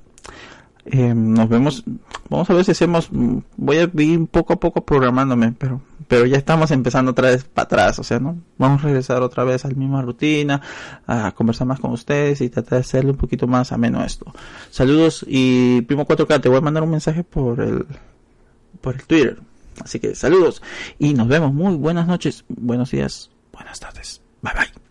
eh, 0.87 1.15
nos 1.15 1.49
vemos. 1.49 1.85
Vamos 2.29 2.49
a 2.51 2.55
ver 2.55 2.65
si 2.65 2.73
hacemos. 2.73 3.09
Voy 3.11 3.77
a 3.77 3.91
ir 3.95 4.27
poco 4.29 4.55
a 4.55 4.61
poco 4.61 4.85
programándome, 4.85 5.55
pero 5.59 5.81
pero 6.09 6.27
ya 6.27 6.37
estamos 6.37 6.71
empezando 6.71 7.13
otra 7.13 7.31
vez 7.31 7.45
para 7.45 7.65
atrás, 7.65 7.99
o 7.99 8.05
sea, 8.05 8.21
¿no? 8.21 8.37
Vamos 8.59 8.83
a 8.83 8.87
regresar 8.87 9.23
otra 9.23 9.45
vez 9.45 9.65
a 9.65 9.69
la 9.69 9.75
misma 9.75 10.03
rutina, 10.03 10.61
a 11.07 11.33
conversar 11.33 11.67
más 11.67 11.81
con 11.81 11.93
ustedes 11.93 12.41
y 12.41 12.51
tratar 12.51 12.79
de 12.79 12.81
hacerle 12.81 13.13
un 13.13 13.17
poquito 13.17 13.47
más 13.47 13.73
ameno 13.73 14.05
esto. 14.05 14.33
Saludos 14.71 15.25
y 15.27 15.83
Primo 15.83 16.07
4K, 16.07 16.41
te 16.41 16.49
voy 16.49 16.59
a 16.59 16.63
mandar 16.63 16.83
un 16.83 16.91
mensaje 16.91 17.25
por 17.25 17.61
el 17.61 17.87
por 18.81 18.95
el 18.95 19.05
Twitter. 19.05 19.39
Así 19.83 19.99
que 19.99 20.15
saludos 20.15 20.63
y 20.99 21.15
nos 21.15 21.29
vemos. 21.29 21.53
Muy 21.53 21.75
buenas 21.77 22.07
noches, 22.07 22.45
buenos 22.49 22.91
días, 22.91 23.31
buenas 23.55 23.81
tardes. 23.81 24.23
Bye 24.43 24.53
bye. 24.55 24.84